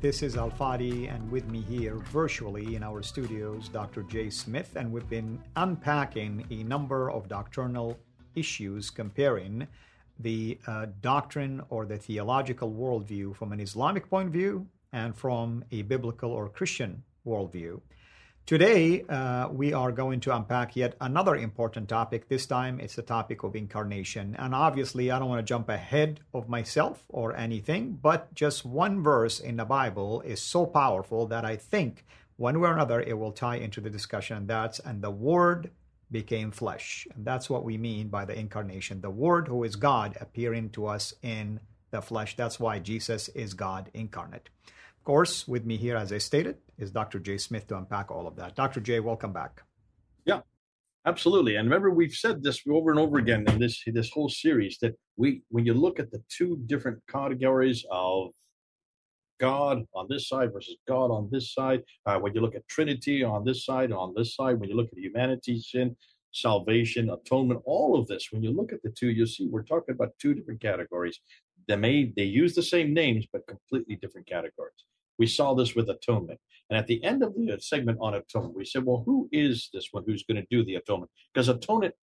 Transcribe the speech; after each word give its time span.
This 0.00 0.22
is 0.22 0.36
Al 0.36 0.52
Fadi, 0.52 1.12
and 1.12 1.28
with 1.28 1.48
me 1.50 1.60
here 1.60 1.96
virtually 1.96 2.76
in 2.76 2.84
our 2.84 3.02
studios, 3.02 3.68
Dr. 3.68 4.04
Jay 4.04 4.30
Smith, 4.30 4.76
and 4.76 4.92
we've 4.92 5.10
been 5.10 5.42
unpacking 5.56 6.46
a 6.52 6.62
number 6.62 7.10
of 7.10 7.26
doctrinal 7.26 7.98
issues 8.36 8.90
comparing 8.90 9.66
the 10.20 10.56
uh, 10.68 10.86
doctrine 11.00 11.60
or 11.68 11.84
the 11.84 11.98
theological 11.98 12.70
worldview 12.70 13.34
from 13.34 13.52
an 13.52 13.58
Islamic 13.58 14.08
point 14.08 14.28
of 14.28 14.32
view 14.32 14.68
and 14.92 15.16
from 15.16 15.64
a 15.72 15.82
biblical 15.82 16.30
or 16.30 16.48
Christian 16.48 17.02
worldview. 17.26 17.80
Today, 18.48 19.02
uh, 19.10 19.50
we 19.50 19.74
are 19.74 19.92
going 19.92 20.20
to 20.20 20.34
unpack 20.34 20.74
yet 20.74 20.94
another 21.02 21.36
important 21.36 21.86
topic. 21.86 22.30
This 22.30 22.46
time, 22.46 22.80
it's 22.80 22.94
the 22.94 23.02
topic 23.02 23.42
of 23.42 23.54
incarnation. 23.54 24.34
And 24.38 24.54
obviously, 24.54 25.10
I 25.10 25.18
don't 25.18 25.28
want 25.28 25.40
to 25.40 25.42
jump 25.54 25.68
ahead 25.68 26.20
of 26.32 26.48
myself 26.48 27.04
or 27.10 27.36
anything, 27.36 27.98
but 28.00 28.34
just 28.34 28.64
one 28.64 29.02
verse 29.02 29.38
in 29.38 29.58
the 29.58 29.66
Bible 29.66 30.22
is 30.22 30.40
so 30.40 30.64
powerful 30.64 31.26
that 31.26 31.44
I 31.44 31.56
think 31.56 32.06
one 32.38 32.58
way 32.58 32.70
or 32.70 32.72
another 32.72 33.02
it 33.02 33.18
will 33.18 33.32
tie 33.32 33.56
into 33.56 33.82
the 33.82 33.90
discussion. 33.90 34.38
And 34.38 34.48
that's, 34.48 34.78
and 34.78 35.02
the 35.02 35.10
Word 35.10 35.70
became 36.10 36.50
flesh. 36.50 37.06
And 37.14 37.26
that's 37.26 37.50
what 37.50 37.64
we 37.64 37.76
mean 37.76 38.08
by 38.08 38.24
the 38.24 38.38
incarnation. 38.38 39.02
The 39.02 39.10
Word, 39.10 39.48
who 39.48 39.62
is 39.62 39.76
God, 39.76 40.16
appearing 40.22 40.70
to 40.70 40.86
us 40.86 41.12
in 41.20 41.60
the 41.90 42.00
flesh. 42.00 42.34
That's 42.34 42.58
why 42.58 42.78
Jesus 42.78 43.28
is 43.28 43.52
God 43.52 43.90
incarnate 43.92 44.48
course, 45.08 45.48
with 45.48 45.64
me 45.64 45.78
here, 45.78 45.96
as 45.96 46.12
I 46.12 46.18
stated, 46.18 46.58
is 46.76 46.90
Dr. 46.90 47.18
Jay 47.18 47.38
Smith 47.38 47.66
to 47.68 47.78
unpack 47.78 48.10
all 48.10 48.26
of 48.26 48.36
that. 48.36 48.54
Dr. 48.54 48.78
Jay, 48.78 49.00
welcome 49.00 49.32
back. 49.32 49.62
Yeah, 50.26 50.40
absolutely. 51.06 51.56
And 51.56 51.66
remember, 51.66 51.90
we've 51.90 52.12
said 52.12 52.42
this 52.42 52.60
over 52.70 52.90
and 52.90 53.00
over 53.00 53.16
again 53.16 53.48
in 53.48 53.58
this 53.58 53.82
this 53.86 54.10
whole 54.10 54.28
series 54.28 54.76
that 54.82 54.98
we, 55.16 55.40
when 55.48 55.64
you 55.64 55.72
look 55.72 55.98
at 55.98 56.10
the 56.10 56.22
two 56.28 56.60
different 56.66 56.98
categories 57.10 57.86
of 57.90 58.32
God 59.40 59.82
on 59.94 60.08
this 60.10 60.28
side 60.28 60.52
versus 60.52 60.76
God 60.86 61.10
on 61.10 61.30
this 61.32 61.54
side, 61.54 61.84
uh, 62.04 62.18
when 62.18 62.34
you 62.34 62.42
look 62.42 62.54
at 62.54 62.68
Trinity 62.68 63.24
on 63.24 63.46
this 63.46 63.64
side, 63.64 63.92
on 63.92 64.12
this 64.14 64.36
side, 64.36 64.60
when 64.60 64.68
you 64.68 64.76
look 64.76 64.90
at 64.92 64.98
humanity, 64.98 65.58
sin, 65.58 65.96
salvation, 66.32 67.08
atonement, 67.08 67.62
all 67.64 67.98
of 67.98 68.06
this, 68.08 68.28
when 68.30 68.42
you 68.42 68.50
look 68.50 68.74
at 68.74 68.82
the 68.82 68.90
two, 68.90 69.08
you'll 69.08 69.26
see 69.26 69.48
we're 69.48 69.62
talking 69.62 69.94
about 69.94 70.12
two 70.20 70.34
different 70.34 70.60
categories. 70.60 71.18
They 71.66 71.76
may 71.76 72.12
they 72.14 72.24
use 72.24 72.54
the 72.54 72.62
same 72.62 72.92
names, 72.92 73.24
but 73.32 73.46
completely 73.46 73.96
different 73.96 74.26
categories. 74.26 74.84
We 75.18 75.26
saw 75.26 75.54
this 75.54 75.74
with 75.74 75.88
atonement. 75.88 76.40
And 76.70 76.78
at 76.78 76.86
the 76.86 77.02
end 77.02 77.22
of 77.22 77.34
the 77.34 77.52
uh, 77.52 77.58
segment 77.58 77.98
on 78.00 78.14
atonement, 78.14 78.54
we 78.54 78.64
said, 78.64 78.84
well, 78.84 79.02
who 79.04 79.28
is 79.32 79.70
this 79.72 79.88
one 79.90 80.04
who's 80.06 80.24
going 80.24 80.36
to 80.40 80.46
do 80.50 80.64
the 80.64 80.74
atonement? 80.74 81.10
Because 81.32 81.48
atonement 81.48 81.94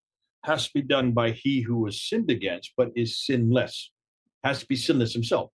has 0.43 0.67
to 0.67 0.73
be 0.73 0.81
done 0.81 1.11
by 1.11 1.31
he 1.31 1.61
who 1.61 1.77
was 1.77 2.01
sinned 2.01 2.29
against, 2.29 2.73
but 2.75 2.89
is 2.95 3.19
sinless, 3.19 3.91
has 4.43 4.59
to 4.59 4.65
be 4.65 4.75
sinless 4.75 5.13
himself. 5.13 5.51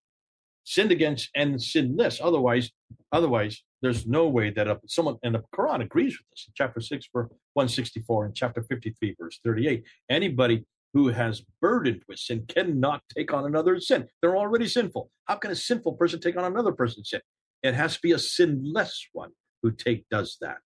Sinned 0.63 0.91
against 0.91 1.29
and 1.35 1.61
sinless. 1.61 2.19
Otherwise, 2.21 2.71
otherwise, 3.11 3.61
there's 3.81 4.07
no 4.07 4.27
way 4.27 4.49
that 4.49 4.67
a, 4.67 4.79
someone, 4.87 5.17
and 5.23 5.35
the 5.35 5.43
Quran 5.53 5.81
agrees 5.81 6.17
with 6.17 6.27
this 6.31 6.45
in 6.47 6.53
chapter 6.55 6.81
6, 6.81 7.05
verse 7.13 7.29
164, 7.53 8.25
and 8.25 8.35
chapter 8.35 8.63
53, 8.63 9.15
verse 9.19 9.39
38. 9.43 9.83
Anybody 10.09 10.65
who 10.95 11.09
has 11.09 11.43
burdened 11.61 12.01
with 12.07 12.17
sin 12.17 12.45
cannot 12.47 13.03
take 13.15 13.33
on 13.33 13.45
another 13.45 13.79
sin. 13.79 14.07
They're 14.21 14.37
already 14.37 14.67
sinful. 14.67 15.11
How 15.25 15.35
can 15.35 15.51
a 15.51 15.55
sinful 15.55 15.93
person 15.93 16.19
take 16.19 16.37
on 16.37 16.45
another 16.45 16.71
person's 16.71 17.09
sin? 17.09 17.21
It 17.65 17.73
has 17.73 17.95
to 17.95 18.01
be 18.01 18.11
a 18.11 18.19
sinless 18.19 19.09
one 19.11 19.31
who 19.61 19.71
take 19.71 20.07
does 20.09 20.37
that. 20.41 20.57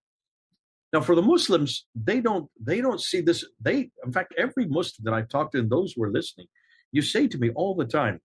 Now, 0.91 1.01
for 1.01 1.15
the 1.15 1.21
Muslims, 1.21 1.85
they 1.95 2.19
don't 2.19 2.49
they 2.59 2.81
don't 2.81 3.01
see 3.01 3.21
this. 3.21 3.45
They, 3.61 3.91
in 4.05 4.11
fact, 4.11 4.33
every 4.37 4.65
Muslim 4.65 5.05
that 5.05 5.13
I've 5.13 5.29
talked 5.29 5.53
to 5.53 5.59
and 5.59 5.69
those 5.69 5.93
who 5.93 6.03
are 6.03 6.11
listening, 6.11 6.47
you 6.91 7.01
say 7.01 7.27
to 7.27 7.38
me 7.38 7.51
all 7.51 7.75
the 7.75 7.85
time, 7.85 8.19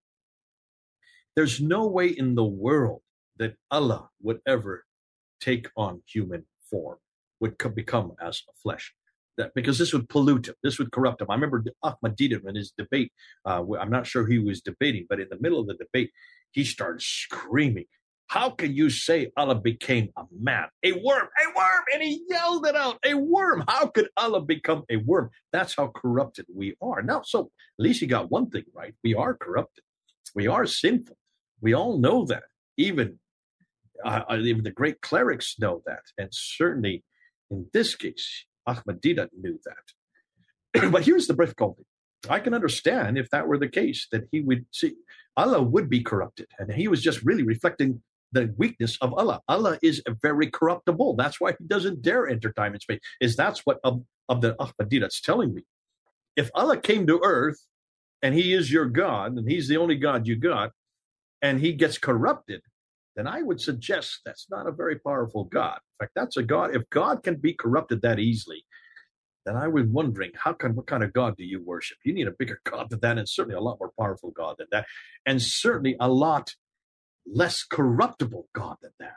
"There's 1.36 1.60
no 1.60 1.86
way 1.86 2.08
in 2.08 2.34
the 2.34 2.50
world 2.66 3.02
that 3.36 3.54
Allah 3.70 4.08
would 4.22 4.40
ever 4.46 4.84
take 5.40 5.68
on 5.76 6.02
human 6.06 6.46
form, 6.70 6.98
would 7.40 7.56
become 7.74 8.12
as 8.20 8.42
a 8.48 8.54
flesh." 8.62 8.94
That, 9.36 9.52
because 9.54 9.78
this 9.78 9.92
would 9.92 10.08
pollute 10.08 10.48
him, 10.48 10.54
this 10.62 10.78
would 10.78 10.92
corrupt 10.92 11.20
him. 11.20 11.30
I 11.30 11.34
remember 11.34 11.64
Ahmad 11.82 12.16
Ahmadiyya 12.16 12.48
in 12.48 12.54
his 12.54 12.72
debate. 12.76 13.12
Uh, 13.44 13.64
I'm 13.80 13.90
not 13.90 14.06
sure 14.06 14.24
who 14.24 14.32
he 14.32 14.38
was 14.38 14.60
debating, 14.60 15.06
but 15.08 15.20
in 15.20 15.28
the 15.28 15.40
middle 15.40 15.60
of 15.60 15.66
the 15.66 15.74
debate, 15.74 16.10
he 16.52 16.64
started 16.64 17.02
screaming, 17.02 17.86
how 18.34 18.50
can 18.50 18.74
you 18.74 18.90
say 18.90 19.30
Allah 19.36 19.54
became 19.54 20.08
a 20.16 20.24
man, 20.36 20.66
a 20.82 20.90
worm, 20.90 21.28
a 21.40 21.46
worm? 21.54 21.84
And 21.92 22.02
he 22.02 22.20
yelled 22.28 22.66
it 22.66 22.74
out, 22.74 22.98
a 23.06 23.14
worm. 23.14 23.62
How 23.68 23.86
could 23.86 24.08
Allah 24.16 24.40
become 24.40 24.82
a 24.90 24.96
worm? 24.96 25.30
That's 25.52 25.76
how 25.76 25.92
corrupted 25.94 26.46
we 26.52 26.74
are. 26.82 27.00
Now, 27.00 27.22
so 27.22 27.42
at 27.78 27.84
least 27.84 28.02
you 28.02 28.08
got 28.08 28.32
one 28.32 28.50
thing 28.50 28.64
right. 28.74 28.92
We 29.04 29.14
are 29.14 29.34
corrupted. 29.34 29.84
We 30.34 30.48
are 30.48 30.66
sinful. 30.66 31.16
We 31.60 31.74
all 31.74 31.96
know 31.96 32.24
that. 32.24 32.42
Even, 32.76 33.20
uh, 34.04 34.22
uh 34.28 34.38
even 34.38 34.64
the 34.64 34.72
great 34.72 35.00
clerics 35.00 35.54
know 35.60 35.82
that. 35.86 36.02
And 36.18 36.30
certainly 36.32 37.04
in 37.52 37.66
this 37.72 37.94
case, 37.94 38.46
Ahmadiyya 38.68 39.28
knew 39.40 39.60
that. 39.64 40.90
but 40.90 41.04
here's 41.04 41.28
the 41.28 41.34
difficulty. 41.34 41.84
I 42.28 42.40
can 42.40 42.52
understand 42.52 43.16
if 43.16 43.30
that 43.30 43.46
were 43.46 43.58
the 43.58 43.68
case, 43.68 44.08
that 44.10 44.24
he 44.32 44.40
would 44.40 44.66
see 44.72 44.94
Allah 45.36 45.62
would 45.62 45.88
be 45.88 46.02
corrupted. 46.02 46.48
And 46.58 46.72
he 46.72 46.88
was 46.88 47.00
just 47.00 47.22
really 47.22 47.44
reflecting 47.44 48.02
the 48.34 48.52
weakness 48.58 48.98
of 49.00 49.14
Allah. 49.14 49.40
Allah 49.48 49.78
is 49.82 50.02
very 50.20 50.50
corruptible. 50.50 51.16
That's 51.16 51.40
why 51.40 51.52
he 51.52 51.64
doesn't 51.66 52.02
dare 52.02 52.28
enter 52.28 52.52
time 52.52 52.72
and 52.72 52.82
space. 52.82 53.00
Is 53.20 53.36
that's 53.36 53.60
what 53.60 53.78
of 53.84 54.02
the 54.28 54.54
Ahmadiyya's 54.54 55.20
telling 55.20 55.54
me. 55.54 55.62
If 56.36 56.50
Allah 56.54 56.76
came 56.76 57.06
to 57.06 57.20
earth 57.22 57.60
and 58.22 58.34
he 58.34 58.52
is 58.52 58.72
your 58.72 58.86
God 58.86 59.36
and 59.36 59.48
he's 59.48 59.68
the 59.68 59.76
only 59.76 59.96
God 59.96 60.26
you 60.26 60.36
got, 60.36 60.72
and 61.40 61.60
he 61.60 61.72
gets 61.72 61.98
corrupted, 61.98 62.62
then 63.16 63.26
I 63.26 63.42
would 63.42 63.60
suggest 63.60 64.20
that's 64.24 64.46
not 64.50 64.66
a 64.66 64.72
very 64.72 64.98
powerful 64.98 65.44
God. 65.44 65.78
In 66.00 66.04
fact, 66.04 66.12
that's 66.16 66.36
a 66.36 66.42
God. 66.42 66.74
If 66.74 66.88
God 66.90 67.22
can 67.22 67.36
be 67.36 67.52
corrupted 67.52 68.02
that 68.02 68.18
easily, 68.18 68.64
then 69.44 69.56
I 69.56 69.68
was 69.68 69.84
wondering 69.84 70.32
how 70.34 70.54
can 70.54 70.74
what 70.74 70.86
kind 70.86 71.04
of 71.04 71.12
God 71.12 71.36
do 71.36 71.44
you 71.44 71.62
worship? 71.62 71.98
You 72.04 72.14
need 72.14 72.26
a 72.26 72.32
bigger 72.32 72.60
God 72.64 72.90
than 72.90 73.00
that, 73.00 73.18
and 73.18 73.28
certainly 73.28 73.56
a 73.56 73.60
lot 73.60 73.78
more 73.78 73.92
powerful 73.98 74.30
God 74.30 74.56
than 74.58 74.68
that, 74.72 74.86
and 75.26 75.40
certainly 75.40 75.96
a 76.00 76.08
lot 76.08 76.54
less 77.26 77.64
corruptible 77.64 78.48
God 78.54 78.76
than 78.82 78.92
that. 79.00 79.14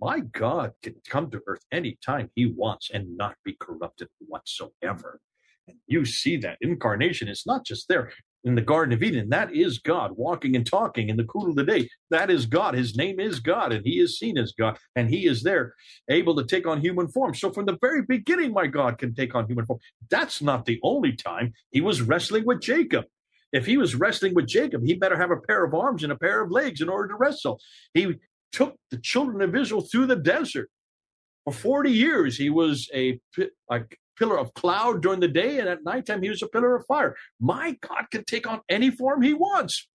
My 0.00 0.20
God 0.20 0.72
can 0.82 0.96
come 1.08 1.30
to 1.30 1.42
earth 1.46 1.64
anytime 1.72 2.30
he 2.34 2.46
wants 2.46 2.90
and 2.92 3.16
not 3.16 3.36
be 3.44 3.56
corrupted 3.58 4.08
whatsoever. 4.20 5.20
And 5.66 5.76
you 5.86 6.04
see 6.04 6.36
that 6.38 6.58
incarnation 6.60 7.28
is 7.28 7.44
not 7.46 7.66
just 7.66 7.88
there 7.88 8.12
in 8.44 8.54
the 8.54 8.62
Garden 8.62 8.94
of 8.94 9.02
Eden. 9.02 9.28
That 9.28 9.52
is 9.52 9.78
God 9.78 10.12
walking 10.16 10.54
and 10.54 10.64
talking 10.64 11.08
in 11.08 11.16
the 11.16 11.24
cool 11.24 11.50
of 11.50 11.56
the 11.56 11.64
day. 11.64 11.88
That 12.10 12.30
is 12.30 12.46
God. 12.46 12.74
His 12.74 12.96
name 12.96 13.18
is 13.18 13.40
God, 13.40 13.72
and 13.72 13.84
He 13.84 13.98
is 13.98 14.18
seen 14.18 14.38
as 14.38 14.52
God, 14.52 14.78
and 14.94 15.10
He 15.10 15.26
is 15.26 15.42
there, 15.42 15.74
able 16.08 16.36
to 16.36 16.44
take 16.44 16.66
on 16.66 16.80
human 16.80 17.08
form. 17.08 17.34
So 17.34 17.50
from 17.50 17.66
the 17.66 17.76
very 17.80 18.02
beginning, 18.02 18.52
my 18.52 18.66
God 18.66 18.98
can 18.98 19.14
take 19.14 19.34
on 19.34 19.46
human 19.46 19.66
form. 19.66 19.80
That's 20.10 20.40
not 20.40 20.64
the 20.64 20.78
only 20.82 21.12
time 21.12 21.52
He 21.72 21.80
was 21.80 22.02
wrestling 22.02 22.44
with 22.46 22.60
Jacob. 22.60 23.06
If 23.52 23.66
he 23.66 23.76
was 23.76 23.94
wrestling 23.94 24.34
with 24.34 24.46
Jacob, 24.46 24.84
he 24.84 24.94
better 24.94 25.16
have 25.16 25.30
a 25.30 25.36
pair 25.36 25.64
of 25.64 25.74
arms 25.74 26.02
and 26.02 26.12
a 26.12 26.16
pair 26.16 26.42
of 26.42 26.50
legs 26.50 26.80
in 26.80 26.88
order 26.88 27.08
to 27.08 27.14
wrestle. 27.14 27.60
He 27.94 28.14
took 28.52 28.76
the 28.90 28.98
children 28.98 29.40
of 29.42 29.54
Israel 29.54 29.80
through 29.80 30.06
the 30.06 30.16
desert. 30.16 30.70
For 31.44 31.52
40 31.52 31.90
years, 31.90 32.36
he 32.36 32.50
was 32.50 32.90
a 32.94 33.20
like 33.70 33.98
pillar 34.18 34.38
of 34.38 34.52
cloud 34.54 35.02
during 35.02 35.20
the 35.20 35.28
day, 35.28 35.58
and 35.58 35.68
at 35.68 35.84
nighttime 35.84 36.22
he 36.22 36.28
was 36.28 36.42
a 36.42 36.48
pillar 36.48 36.76
of 36.76 36.84
fire. 36.86 37.16
My 37.40 37.76
God 37.80 38.06
can 38.10 38.24
take 38.24 38.46
on 38.46 38.60
any 38.68 38.90
form 38.90 39.22
he 39.22 39.32
wants. 39.32 39.88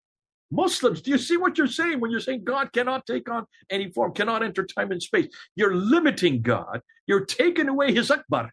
Muslims, 0.51 1.01
do 1.01 1.12
you 1.12 1.18
see 1.18 1.38
what 1.38 1.57
you're 1.57 1.68
saying 1.68 2.00
when 2.00 2.12
you're 2.12 2.19
saying 2.19 2.44
God 2.44 2.74
cannot 2.74 3.06
take 3.06 3.30
on 3.30 3.45
any 3.69 3.89
form, 3.89 4.13
cannot 4.13 4.44
enter 4.44 4.65
time 4.65 4.92
and 4.92 5.01
space? 5.01 5.27
You're 5.56 5.75
limiting 5.75 6.42
God. 6.42 6.81
You're 7.07 7.25
taking 7.25 7.69
away 7.69 7.94
his 7.94 8.12
Akbar. 8.12 8.51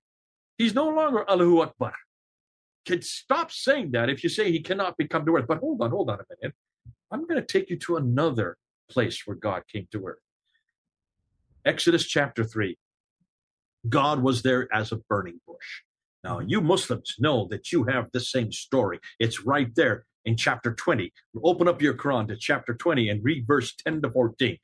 He's 0.57 0.75
no 0.75 0.89
longer 0.89 1.29
Allahu 1.29 1.61
Akbar. 1.61 1.95
Can 2.87 3.03
stop 3.03 3.53
saying 3.53 3.91
that 3.93 4.09
if 4.09 4.23
you 4.23 4.31
say 4.31 4.51
he 4.51 4.61
cannot 4.61 4.97
become 4.97 5.27
to 5.27 5.37
earth. 5.37 5.47
But 5.47 5.59
hold 5.59 5.83
on, 5.83 5.91
hold 5.91 6.11
on 6.11 6.21
a 6.21 6.25
minute. 6.41 6.55
I'm 7.11 7.27
going 7.27 7.41
to 7.41 7.47
take 7.47 7.71
you 7.71 7.79
to 7.81 7.97
another 7.97 8.57
place 8.91 9.27
where 9.27 9.37
God 9.37 9.63
came 9.71 9.87
to 9.93 10.07
earth. 10.07 10.19
Exodus 11.65 12.07
chapter 12.07 12.45
3. 12.45 12.79
God 13.89 14.23
was 14.23 14.43
there 14.43 14.69
as 14.73 14.93
a 14.93 14.97
burning 14.97 15.41
bush. 15.47 15.83
Now, 16.25 16.41
you 16.41 16.61
Muslims 16.61 17.15
know 17.19 17.47
that 17.51 17.73
you 17.73 17.85
have 17.85 18.09
the 18.13 18.21
same 18.21 18.53
story. 18.53 18.99
It's 19.19 19.45
right 19.45 19.73
there 19.75 20.05
in 20.25 20.37
chapter 20.37 20.75
20. 20.75 21.13
Open 21.45 21.69
up 21.69 21.81
your 21.81 21.95
Quran 21.95 22.29
to 22.29 22.37
chapter 22.37 22.75
20 22.75 23.09
and 23.09 23.25
read 23.25 23.47
verse 23.47 23.75
10 23.75 24.03
to 24.03 24.11
14. 24.11 24.59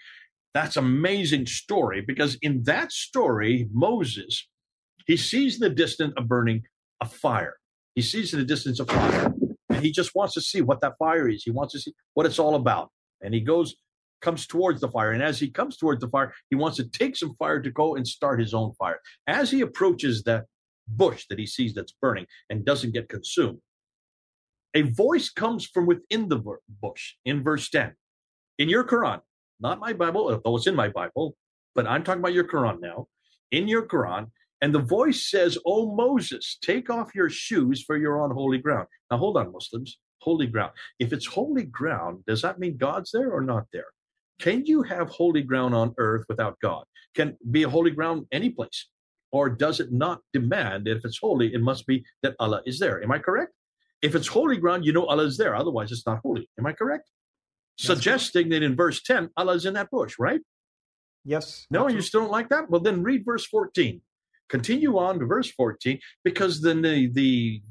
That's 0.53 0.77
amazing 0.77 1.47
story 1.47 2.01
because 2.01 2.37
in 2.43 2.63
that 2.65 2.93
story, 2.93 3.69
Moses, 3.73 4.47
he 5.07 5.17
sees 5.17 5.57
in 5.57 5.61
the 5.61 5.75
distance 5.75 6.15
a 6.17 6.23
burning 6.23 6.63
a 7.01 7.07
fire. 7.07 7.57
He 7.95 8.03
sees 8.03 8.33
in 8.33 8.41
the 8.41 8.45
distance 8.45 8.81
a 8.81 8.87
fire 8.87 9.33
and 9.71 9.85
he 9.85 9.93
just 9.93 10.15
wants 10.15 10.35
to 10.35 10.41
see 10.41 10.61
what 10.61 10.81
that 10.81 10.95
fire 10.99 11.29
is. 11.29 11.43
He 11.45 11.51
wants 11.51 11.73
to 11.75 11.81
see 11.81 11.95
what 12.15 12.27
it's 12.27 12.39
all 12.39 12.55
about. 12.55 12.91
And 13.23 13.33
he 13.33 13.41
goes, 13.41 13.77
comes 14.21 14.47
towards 14.47 14.81
the 14.81 14.89
fire. 14.89 15.13
And 15.13 15.23
as 15.23 15.39
he 15.39 15.51
comes 15.51 15.77
towards 15.77 16.01
the 16.01 16.09
fire, 16.09 16.33
he 16.51 16.57
wants 16.57 16.77
to 16.79 16.89
take 16.89 17.17
some 17.17 17.37
fire 17.39 17.61
to 17.61 17.71
go 17.71 17.95
and 17.95 18.07
start 18.07 18.41
his 18.41 18.55
own 18.55 18.73
fire. 18.79 19.01
As 19.27 19.51
he 19.51 19.61
approaches 19.61 20.23
that 20.25 20.45
bush 20.89 21.27
that 21.29 21.39
he 21.39 21.47
sees 21.47 21.75
that's 21.75 21.95
burning 22.01 22.27
and 22.51 22.65
doesn't 22.65 22.93
get 22.93 23.09
consumed, 23.09 23.59
a 24.75 24.83
voice 24.83 25.31
comes 25.31 25.67
from 25.67 25.87
within 25.87 26.29
the 26.29 26.43
bush 26.83 27.15
in 27.25 27.43
verse 27.43 27.69
10. 27.71 27.93
In 28.59 28.69
your 28.69 28.85
Quran, 28.85 29.21
not 29.61 29.79
my 29.79 29.93
Bible, 29.93 30.41
though 30.45 30.57
it's 30.57 30.67
in 30.67 30.75
my 30.75 30.89
Bible, 30.89 31.37
but 31.75 31.87
I'm 31.87 32.03
talking 32.03 32.21
about 32.21 32.33
your 32.33 32.49
Quran 32.49 32.81
now. 32.81 33.07
In 33.53 33.69
your 33.69 33.87
Quran, 33.87 34.31
and 34.65 34.75
the 34.75 34.79
voice 34.79 35.29
says, 35.29 35.59
Oh, 35.67 35.95
Moses, 35.95 36.57
take 36.63 36.89
off 36.89 37.15
your 37.15 37.29
shoes 37.29 37.85
for 37.87 37.99
you're 37.99 38.23
on 38.23 38.31
holy 38.31 38.57
ground. 38.57 38.89
Now, 39.11 39.19
hold 39.19 39.37
on, 39.37 39.53
Muslims. 39.53 39.99
Holy 40.23 40.47
ground. 40.47 40.73
If 40.99 41.13
it's 41.13 41.27
holy 41.27 41.65
ground, 41.65 42.25
does 42.27 42.41
that 42.41 42.59
mean 42.59 42.79
God's 42.79 43.11
there 43.11 43.31
or 43.31 43.43
not 43.43 43.65
there? 43.75 43.89
Can 44.41 44.65
you 44.65 44.81
have 44.81 45.11
holy 45.11 45.43
ground 45.43 45.75
on 45.75 45.93
earth 45.99 46.25
without 46.31 46.59
God? 46.61 46.85
Can 47.15 47.37
be 47.51 47.65
a 47.65 47.69
holy 47.69 47.91
ground 47.91 48.25
any 48.33 48.49
place? 48.49 48.89
Or 49.33 49.51
does 49.51 49.81
it 49.81 49.93
not 49.93 50.21
demand 50.33 50.87
that 50.87 50.97
if 50.97 51.05
it's 51.05 51.19
holy, 51.19 51.53
it 51.53 51.61
must 51.61 51.87
be 51.87 52.03
that 52.23 52.35
Allah 52.41 52.63
is 52.65 52.79
there? 52.79 53.03
Am 53.03 53.13
I 53.13 53.19
correct? 53.19 53.53
If 54.01 54.15
it's 54.15 54.29
holy 54.29 54.57
ground, 54.57 54.87
you 54.87 54.95
know 54.95 55.05
Allah 55.05 55.27
is 55.27 55.37
there. 55.37 55.55
Otherwise, 55.55 55.93
it's 55.93 56.07
not 56.07 56.21
holy. 56.25 56.49
Am 56.59 56.65
I 56.65 56.73
correct? 56.73 57.11
Suggesting 57.77 58.49
correct. 58.49 58.61
that 58.61 58.63
in 58.63 58.77
verse 58.77 59.03
10, 59.03 59.29
Allah 59.37 59.57
is 59.57 59.67
in 59.67 59.75
that 59.75 59.91
bush, 59.91 60.15
right? 60.19 60.41
Yes. 61.23 61.67
No, 61.71 61.87
you 61.87 62.01
still 62.01 62.23
don't 62.23 62.33
like 62.33 62.49
that? 62.49 62.71
Well, 62.71 62.81
then 62.81 63.03
read 63.03 63.27
verse 63.27 63.45
14. 63.45 64.01
Continue 64.49 64.99
on 64.99 65.19
to 65.19 65.27
verse 65.27 65.51
14, 65.51 65.99
because 66.23 66.61
then 66.61 66.83
the 66.83 67.11
the 67.13 67.63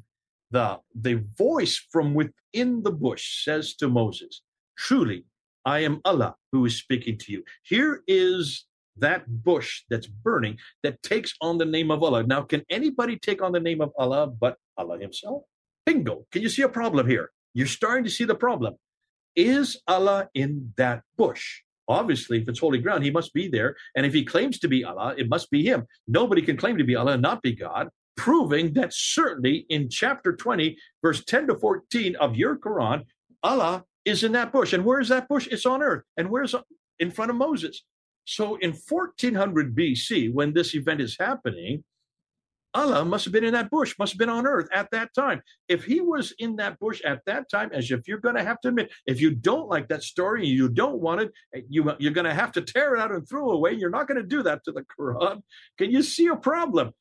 the 0.51 0.79
the 0.95 1.23
voice 1.37 1.83
from 1.91 2.13
within 2.13 2.83
the 2.83 2.91
bush 2.91 3.43
says 3.43 3.75
to 3.75 3.87
Moses, 3.87 4.41
Truly, 4.77 5.25
I 5.65 5.79
am 5.79 6.01
Allah 6.05 6.35
who 6.51 6.65
is 6.65 6.77
speaking 6.77 7.17
to 7.19 7.31
you. 7.31 7.43
Here 7.63 8.03
is 8.07 8.65
that 8.97 9.43
bush 9.43 9.83
that's 9.89 10.07
burning 10.07 10.57
that 10.83 11.01
takes 11.01 11.33
on 11.41 11.57
the 11.57 11.65
name 11.65 11.89
of 11.89 12.03
Allah. 12.03 12.23
Now, 12.23 12.41
can 12.41 12.63
anybody 12.69 13.17
take 13.17 13.41
on 13.41 13.51
the 13.51 13.59
name 13.59 13.81
of 13.81 13.91
Allah 13.97 14.27
but 14.27 14.57
Allah 14.77 14.99
Himself? 14.99 15.43
Bingo. 15.85 16.25
Can 16.31 16.41
you 16.41 16.49
see 16.49 16.61
a 16.61 16.69
problem 16.69 17.07
here? 17.07 17.31
You're 17.53 17.67
starting 17.67 18.03
to 18.03 18.09
see 18.09 18.23
the 18.23 18.35
problem. 18.35 18.75
Is 19.35 19.81
Allah 19.87 20.29
in 20.33 20.73
that 20.77 21.01
bush? 21.17 21.62
Obviously, 21.88 22.41
if 22.41 22.47
it's 22.47 22.59
holy 22.59 22.80
ground, 22.80 23.03
he 23.03 23.12
must 23.12 23.33
be 23.33 23.47
there. 23.47 23.75
And 23.95 24.06
if 24.06 24.13
he 24.13 24.24
claims 24.24 24.59
to 24.59 24.68
be 24.68 24.83
Allah, 24.83 25.15
it 25.18 25.30
must 25.30 25.51
be 25.51 25.63
him. 25.63 25.85
Nobody 26.07 26.41
can 26.41 26.57
claim 26.57 26.77
to 26.77 26.83
be 26.83 26.95
Allah 26.95 27.13
and 27.13 27.21
not 27.21 27.41
be 27.41 27.53
God, 27.53 27.89
proving 28.15 28.74
that 28.74 28.94
certainly 28.94 29.65
in 29.69 29.89
chapter 29.89 30.35
20, 30.35 30.77
verse 31.01 31.24
10 31.25 31.47
to 31.47 31.56
14 31.56 32.15
of 32.18 32.35
your 32.35 32.57
Quran, 32.57 33.03
Allah 33.41 33.83
is 34.06 34.24
in 34.24 34.31
that 34.33 34.51
bush. 34.51 34.74
And 34.74 34.85
where 34.85 35.00
is 35.00 35.09
that 35.09 35.27
bush? 35.27 35.47
It's 35.47 35.65
on 35.65 35.81
earth. 35.81 36.03
And 36.18 36.30
where's 36.30 36.56
in 37.00 37.12
front 37.12 37.31
of 37.31 37.38
Moses? 37.38 37.83
So 38.25 38.56
in 38.56 38.74
1400 38.74 39.75
BC, 39.75 40.33
when 40.33 40.53
this 40.53 40.74
event 40.75 41.01
is 41.01 41.18
happening, 41.19 41.83
Allah 42.73 43.05
must 43.05 43.25
have 43.25 43.33
been 43.33 43.43
in 43.43 43.53
that 43.53 43.69
bush, 43.69 43.95
must 43.99 44.13
have 44.13 44.19
been 44.19 44.29
on 44.29 44.47
earth 44.47 44.67
at 44.73 44.89
that 44.91 45.13
time. 45.13 45.41
If 45.67 45.83
he 45.83 46.01
was 46.01 46.33
in 46.39 46.55
that 46.55 46.79
bush 46.79 47.01
at 47.03 47.23
that 47.25 47.49
time, 47.49 47.69
as 47.71 47.91
if 47.91 48.07
you're 48.07 48.19
going 48.19 48.35
to 48.35 48.43
have 48.43 48.59
to 48.61 48.69
admit, 48.69 48.91
if 49.05 49.21
you 49.21 49.31
don't 49.31 49.69
like 49.69 49.89
that 49.89 50.03
story, 50.03 50.47
you 50.47 50.69
don't 50.69 50.99
want 50.99 51.21
it, 51.21 51.31
eh, 51.53 51.61
you, 51.69 51.91
you're 51.99 52.13
going 52.13 52.25
to 52.25 52.33
have 52.33 52.51
to 52.53 52.61
tear 52.61 52.95
it 52.95 52.99
out 52.99 53.11
and 53.11 53.27
throw 53.27 53.51
it 53.51 53.55
away. 53.55 53.73
You're 53.73 53.89
not 53.89 54.07
going 54.07 54.21
to 54.21 54.27
do 54.27 54.43
that 54.43 54.63
to 54.65 54.71
the 54.71 54.83
Quran. 54.99 55.41
Can 55.77 55.91
you 55.91 56.01
see 56.01 56.27
a 56.27 56.35
problem? 56.35 56.93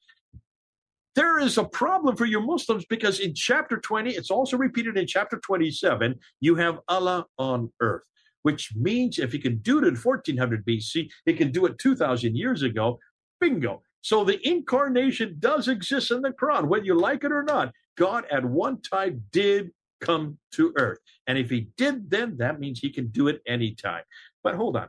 There 1.15 1.39
is 1.39 1.59
a 1.59 1.65
problem 1.65 2.17
for 2.17 2.25
you 2.25 2.41
Muslims 2.41 2.87
because 2.87 3.21
in 3.21 3.35
chapter 3.35 3.79
20, 3.79 4.13
it's 4.13 4.31
also 4.31 4.57
repeated 4.57 4.97
in 4.97 5.07
chapter 5.07 5.39
27, 5.39 6.19
you 6.41 6.55
have 6.57 6.81
Allah 6.89 7.27
on 7.39 7.71
earth, 7.81 8.05
which 8.43 8.75
means 8.75 9.19
if 9.19 9.33
he 9.33 9.39
can 9.39 9.59
do 9.59 9.79
it 9.79 9.87
in 9.87 9.97
1400 9.97 10.65
BC, 10.65 11.11
he 11.27 11.33
can 11.35 11.53
do 11.53 11.67
it 11.67 11.79
2,000 11.79 12.35
years 12.35 12.63
ago. 12.63 12.99
Bingo. 13.41 13.83
So 14.03 14.25
the 14.25 14.47
incarnation 14.47 15.37
does 15.39 15.69
exist 15.69 16.11
in 16.11 16.23
the 16.23 16.31
Quran, 16.31 16.67
whether 16.67 16.85
you 16.85 16.95
like 16.95 17.25
it 17.25 17.33
or 17.33 17.45
not. 17.45 17.73
God 17.97 18.25
at 18.31 18.45
one 18.45 18.81
time 18.83 19.25
did 19.33 19.71
come 20.01 20.39
to 20.53 20.73
earth. 20.77 20.99
And 21.27 21.39
if 21.39 21.49
he 21.49 21.69
did 21.77 22.11
then, 22.11 22.37
that 22.39 22.59
means 22.59 22.81
he 22.81 22.91
can 22.91 23.07
do 23.09 23.29
it 23.29 23.41
anytime. 23.47 24.03
But 24.43 24.57
hold 24.57 24.77
on. 24.77 24.89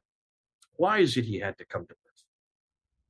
Why 0.76 1.00
is 1.00 1.16
it 1.16 1.26
he 1.26 1.40
had 1.40 1.58
to 1.60 1.66
come 1.66 1.86
to 1.86 1.94
earth? 1.94 2.24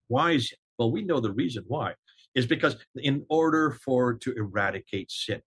Why 0.07 0.31
is 0.31 0.51
it? 0.51 0.59
Well, 0.77 0.91
we 0.91 1.03
know 1.03 1.19
the 1.19 1.31
reason 1.31 1.63
why 1.67 1.93
is 2.35 2.45
because 2.45 2.75
in 2.95 3.25
order 3.29 3.71
for 3.71 4.15
to 4.15 4.33
eradicate 4.33 5.11
sin. 5.11 5.41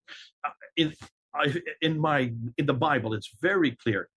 Uh, 0.44 0.50
in 0.76 0.94
in 1.82 1.98
my 1.98 2.32
in 2.56 2.66
the 2.66 2.74
Bible, 2.74 3.12
it's 3.12 3.30
very 3.42 3.72
clear 3.72 4.08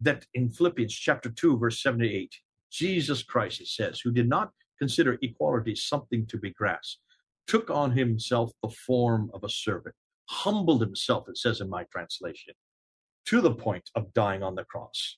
that 0.00 0.26
in 0.34 0.48
Philippians 0.48 0.94
chapter 0.94 1.30
2, 1.30 1.58
verse 1.58 1.82
7 1.82 2.00
to 2.00 2.08
8, 2.08 2.36
Jesus 2.70 3.22
Christ, 3.22 3.60
it 3.60 3.66
says, 3.66 4.00
who 4.00 4.12
did 4.12 4.28
not 4.28 4.52
consider 4.78 5.18
equality 5.22 5.74
something 5.74 6.26
to 6.26 6.38
be 6.38 6.50
grasped, 6.50 7.00
took 7.46 7.70
on 7.70 7.92
himself 7.92 8.52
the 8.62 8.70
form 8.70 9.30
of 9.34 9.44
a 9.44 9.48
servant, 9.48 9.94
humbled 10.28 10.80
himself, 10.80 11.28
it 11.28 11.38
says 11.38 11.60
in 11.60 11.68
my 11.68 11.84
translation, 11.84 12.54
to 13.26 13.40
the 13.40 13.54
point 13.54 13.90
of 13.94 14.12
dying 14.14 14.42
on 14.42 14.54
the 14.54 14.64
cross. 14.64 15.16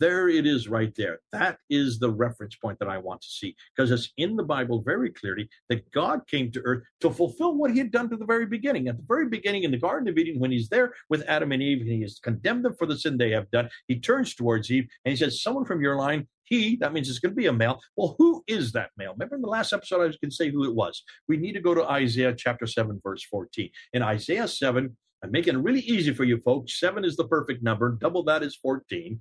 There 0.00 0.28
it 0.28 0.46
is 0.46 0.68
right 0.68 0.92
there. 0.96 1.20
That 1.32 1.58
is 1.70 1.98
the 1.98 2.10
reference 2.10 2.56
point 2.56 2.78
that 2.80 2.88
I 2.88 2.98
want 2.98 3.22
to 3.22 3.28
see 3.28 3.54
because 3.76 3.90
it's 3.90 4.12
in 4.16 4.36
the 4.36 4.42
Bible 4.42 4.82
very 4.82 5.10
clearly 5.10 5.48
that 5.68 5.90
God 5.92 6.26
came 6.26 6.50
to 6.52 6.62
earth 6.64 6.82
to 7.00 7.10
fulfill 7.10 7.54
what 7.54 7.70
he 7.70 7.78
had 7.78 7.92
done 7.92 8.10
to 8.10 8.16
the 8.16 8.24
very 8.24 8.46
beginning. 8.46 8.88
At 8.88 8.96
the 8.96 9.04
very 9.06 9.28
beginning 9.28 9.62
in 9.62 9.70
the 9.70 9.78
Garden 9.78 10.08
of 10.08 10.18
Eden, 10.18 10.40
when 10.40 10.50
he's 10.50 10.68
there 10.68 10.94
with 11.10 11.24
Adam 11.28 11.52
and 11.52 11.62
Eve 11.62 11.80
and 11.82 11.90
he 11.90 12.02
has 12.02 12.18
condemned 12.18 12.64
them 12.64 12.74
for 12.76 12.86
the 12.86 12.98
sin 12.98 13.16
they 13.16 13.30
have 13.30 13.50
done, 13.50 13.70
he 13.86 14.00
turns 14.00 14.34
towards 14.34 14.70
Eve 14.70 14.88
and 15.04 15.10
he 15.12 15.16
says, 15.16 15.42
Someone 15.42 15.64
from 15.64 15.80
your 15.80 15.96
line 15.96 16.26
he, 16.44 16.76
that 16.76 16.92
means 16.92 17.08
it's 17.08 17.18
going 17.18 17.32
to 17.32 17.36
be 17.36 17.46
a 17.46 17.52
male. 17.52 17.80
Well, 17.96 18.14
who 18.18 18.44
is 18.46 18.72
that 18.72 18.90
male? 18.96 19.12
Remember 19.12 19.36
in 19.36 19.42
the 19.42 19.48
last 19.48 19.72
episode, 19.72 20.02
I 20.02 20.06
was 20.06 20.16
going 20.16 20.30
to 20.30 20.36
say 20.36 20.50
who 20.50 20.64
it 20.64 20.74
was. 20.74 21.02
We 21.28 21.36
need 21.36 21.52
to 21.52 21.60
go 21.60 21.74
to 21.74 21.84
Isaiah 21.84 22.34
chapter 22.36 22.66
7, 22.66 23.00
verse 23.02 23.24
14. 23.24 23.70
In 23.92 24.02
Isaiah 24.02 24.48
7, 24.48 24.96
I'm 25.22 25.30
making 25.30 25.54
it 25.54 25.62
really 25.62 25.80
easy 25.80 26.12
for 26.12 26.24
you 26.24 26.38
folks. 26.44 26.78
Seven 26.78 27.04
is 27.04 27.16
the 27.16 27.26
perfect 27.26 27.62
number, 27.62 27.96
double 27.98 28.24
that 28.24 28.42
is 28.42 28.56
14. 28.56 29.20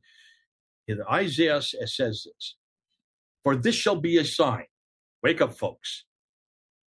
In 0.89 1.01
Isaiah 1.10 1.62
says 1.62 2.25
this 2.25 2.56
For 3.44 3.56
this 3.56 3.75
shall 3.75 3.96
be 3.96 4.18
a 4.18 4.25
sign. 4.25 4.65
Wake 5.24 5.39
up, 5.39 5.58
folks. 5.58 6.03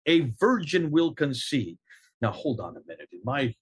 A 0.07 0.31
virgin 0.39 0.89
will 0.89 1.13
conceive. 1.13 1.77
Now, 2.21 2.31
hold 2.31 2.59
on 2.59 2.75
a 2.75 2.81
minute. 2.87 3.09
In 3.11 3.19
my 3.23 3.53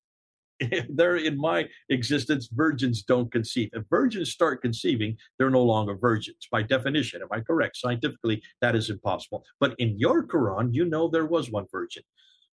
they're 0.89 1.17
in 1.17 1.37
my 1.37 1.67
existence, 1.89 2.49
virgins 2.51 3.03
don't 3.03 3.31
conceive. 3.31 3.69
If 3.73 3.83
virgins 3.89 4.31
start 4.31 4.61
conceiving, 4.61 5.17
they're 5.37 5.49
no 5.49 5.63
longer 5.63 5.95
virgins 5.95 6.47
by 6.51 6.63
definition. 6.63 7.21
Am 7.21 7.27
I 7.31 7.41
correct? 7.41 7.77
Scientifically, 7.77 8.41
that 8.61 8.75
is 8.75 8.89
impossible. 8.89 9.43
But 9.59 9.75
in 9.77 9.97
your 9.97 10.25
Quran, 10.25 10.69
you 10.71 10.85
know 10.85 11.07
there 11.07 11.25
was 11.25 11.51
one 11.51 11.65
virgin. 11.71 12.03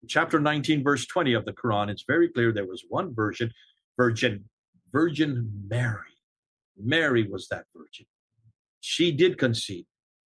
Chapter 0.07 0.39
19, 0.39 0.83
verse 0.83 1.05
20 1.07 1.33
of 1.33 1.45
the 1.45 1.53
Quran, 1.53 1.89
it's 1.89 2.03
very 2.07 2.29
clear 2.29 2.51
there 2.51 2.67
was 2.67 2.83
one 2.89 3.13
virgin, 3.15 3.51
virgin, 3.97 4.45
Virgin 4.95 5.51
Mary. 5.67 6.15
Mary 6.77 7.27
was 7.27 7.49
that 7.49 7.65
virgin. 7.75 8.05
She 8.79 9.11
did 9.11 9.37
conceive 9.37 9.83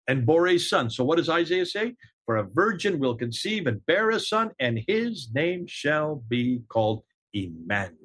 and 0.05 0.25
bore 0.25 0.49
a 0.49 0.57
son. 0.57 0.89
So 0.89 1.05
what 1.05 1.17
does 1.17 1.29
Isaiah 1.29 1.65
say? 1.65 1.95
For 2.25 2.35
a 2.35 2.43
virgin 2.43 2.99
will 2.99 3.15
conceive 3.15 3.67
and 3.67 3.85
bear 3.85 4.09
a 4.09 4.19
son, 4.19 4.51
and 4.59 4.83
his 4.85 5.29
name 5.33 5.65
shall 5.65 6.23
be 6.27 6.63
called 6.67 7.03
Emmanuel. 7.33 7.98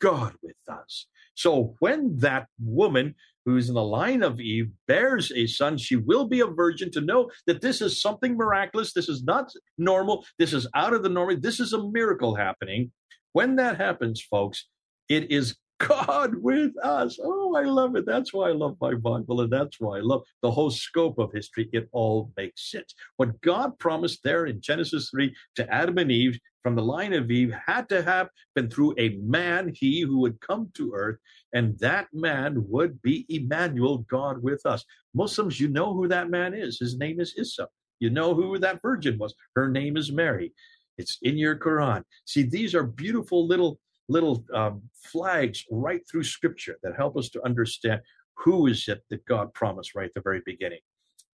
God 0.00 0.34
with 0.42 0.56
us. 0.68 1.06
So 1.34 1.74
when 1.78 2.18
that 2.18 2.46
woman 2.60 3.14
who's 3.44 3.68
in 3.68 3.74
the 3.74 3.82
line 3.82 4.22
of 4.22 4.40
Eve 4.40 4.70
bears 4.86 5.32
a 5.34 5.46
son, 5.46 5.78
she 5.78 5.96
will 5.96 6.26
be 6.26 6.40
a 6.40 6.46
virgin 6.46 6.90
to 6.92 7.00
know 7.00 7.30
that 7.46 7.60
this 7.60 7.80
is 7.80 8.02
something 8.02 8.36
miraculous. 8.36 8.92
This 8.92 9.08
is 9.08 9.22
not 9.24 9.50
normal. 9.76 10.24
This 10.38 10.52
is 10.52 10.66
out 10.74 10.94
of 10.94 11.02
the 11.02 11.08
normal. 11.08 11.40
This 11.40 11.60
is 11.60 11.72
a 11.72 11.90
miracle 11.90 12.34
happening. 12.34 12.92
When 13.32 13.56
that 13.56 13.76
happens, 13.76 14.20
folks, 14.20 14.66
it 15.08 15.30
is 15.30 15.56
God 15.78 16.34
with 16.42 16.72
us. 16.82 17.18
Oh, 17.22 17.54
I 17.54 17.62
love 17.62 17.96
it. 17.96 18.04
That's 18.06 18.32
why 18.32 18.48
I 18.48 18.52
love 18.52 18.76
my 18.80 18.94
Bible, 18.94 19.40
and 19.40 19.52
that's 19.52 19.80
why 19.80 19.98
I 19.98 20.00
love 20.00 20.22
the 20.42 20.50
whole 20.50 20.70
scope 20.70 21.18
of 21.18 21.32
history. 21.32 21.68
It 21.72 21.88
all 21.92 22.32
makes 22.36 22.70
sense. 22.70 22.94
What 23.16 23.40
God 23.40 23.78
promised 23.78 24.22
there 24.24 24.46
in 24.46 24.60
Genesis 24.60 25.10
3 25.10 25.34
to 25.56 25.72
Adam 25.72 25.98
and 25.98 26.10
Eve 26.10 26.38
from 26.62 26.74
the 26.74 26.82
line 26.82 27.12
of 27.12 27.30
Eve 27.30 27.54
had 27.66 27.88
to 27.88 28.02
have 28.02 28.28
been 28.54 28.68
through 28.68 28.94
a 28.98 29.16
man, 29.22 29.72
he 29.74 30.00
who 30.02 30.18
would 30.18 30.40
come 30.40 30.70
to 30.74 30.92
earth, 30.94 31.18
and 31.52 31.78
that 31.78 32.08
man 32.12 32.64
would 32.68 33.00
be 33.00 33.26
Emmanuel, 33.28 33.98
God 34.10 34.42
with 34.42 34.66
us. 34.66 34.84
Muslims, 35.14 35.60
you 35.60 35.68
know 35.68 35.94
who 35.94 36.08
that 36.08 36.30
man 36.30 36.54
is. 36.54 36.78
His 36.78 36.98
name 36.98 37.20
is 37.20 37.34
Isa. 37.38 37.68
You 38.00 38.10
know 38.10 38.34
who 38.34 38.58
that 38.58 38.82
virgin 38.82 39.18
was. 39.18 39.34
Her 39.54 39.68
name 39.68 39.96
is 39.96 40.12
Mary. 40.12 40.52
It's 40.98 41.18
in 41.22 41.38
your 41.38 41.56
Quran. 41.56 42.02
See, 42.24 42.42
these 42.42 42.74
are 42.74 42.84
beautiful 42.84 43.46
little 43.46 43.78
little 44.08 44.44
um, 44.54 44.82
flags 44.94 45.64
right 45.70 46.00
through 46.10 46.24
scripture 46.24 46.78
that 46.82 46.96
help 46.96 47.16
us 47.16 47.28
to 47.28 47.44
understand 47.44 48.00
who 48.34 48.66
is 48.66 48.88
it 48.88 49.02
that 49.10 49.24
God 49.26 49.52
promised 49.52 49.94
right 49.94 50.06
at 50.06 50.14
the 50.14 50.22
very 50.22 50.40
beginning. 50.46 50.80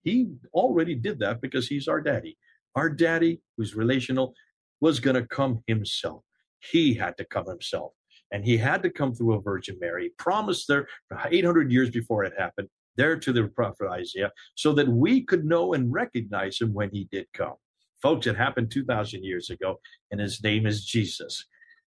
He 0.02 0.28
already 0.52 0.94
did 0.94 1.20
that 1.20 1.40
because 1.40 1.68
he's 1.68 1.88
our 1.88 2.00
daddy. 2.00 2.36
Our 2.74 2.90
daddy, 2.90 3.40
who's 3.56 3.76
relational, 3.76 4.34
was 4.80 5.00
going 5.00 5.16
to 5.16 5.26
come 5.26 5.62
himself. 5.66 6.22
He 6.60 6.94
had 6.94 7.16
to 7.18 7.24
come 7.24 7.46
himself. 7.46 7.92
And 8.32 8.44
he 8.44 8.56
had 8.56 8.82
to 8.82 8.90
come 8.90 9.14
through 9.14 9.34
a 9.34 9.40
Virgin 9.40 9.76
Mary, 9.80 10.10
promised 10.18 10.66
there 10.66 10.88
800 11.30 11.70
years 11.70 11.90
before 11.90 12.24
it 12.24 12.32
happened, 12.36 12.68
there 12.96 13.16
to 13.16 13.32
the 13.32 13.48
prophet 13.48 13.88
Isaiah, 13.88 14.32
so 14.54 14.72
that 14.72 14.88
we 14.88 15.22
could 15.22 15.44
know 15.44 15.74
and 15.74 15.92
recognize 15.92 16.60
him 16.60 16.72
when 16.72 16.90
he 16.90 17.08
did 17.12 17.26
come. 17.32 17.54
Folks, 18.02 18.26
it 18.26 18.36
happened 18.36 18.70
2,000 18.70 19.22
years 19.22 19.50
ago, 19.50 19.78
and 20.10 20.20
his 20.20 20.42
name 20.42 20.66
is 20.66 20.84
Jesus. 20.84 21.46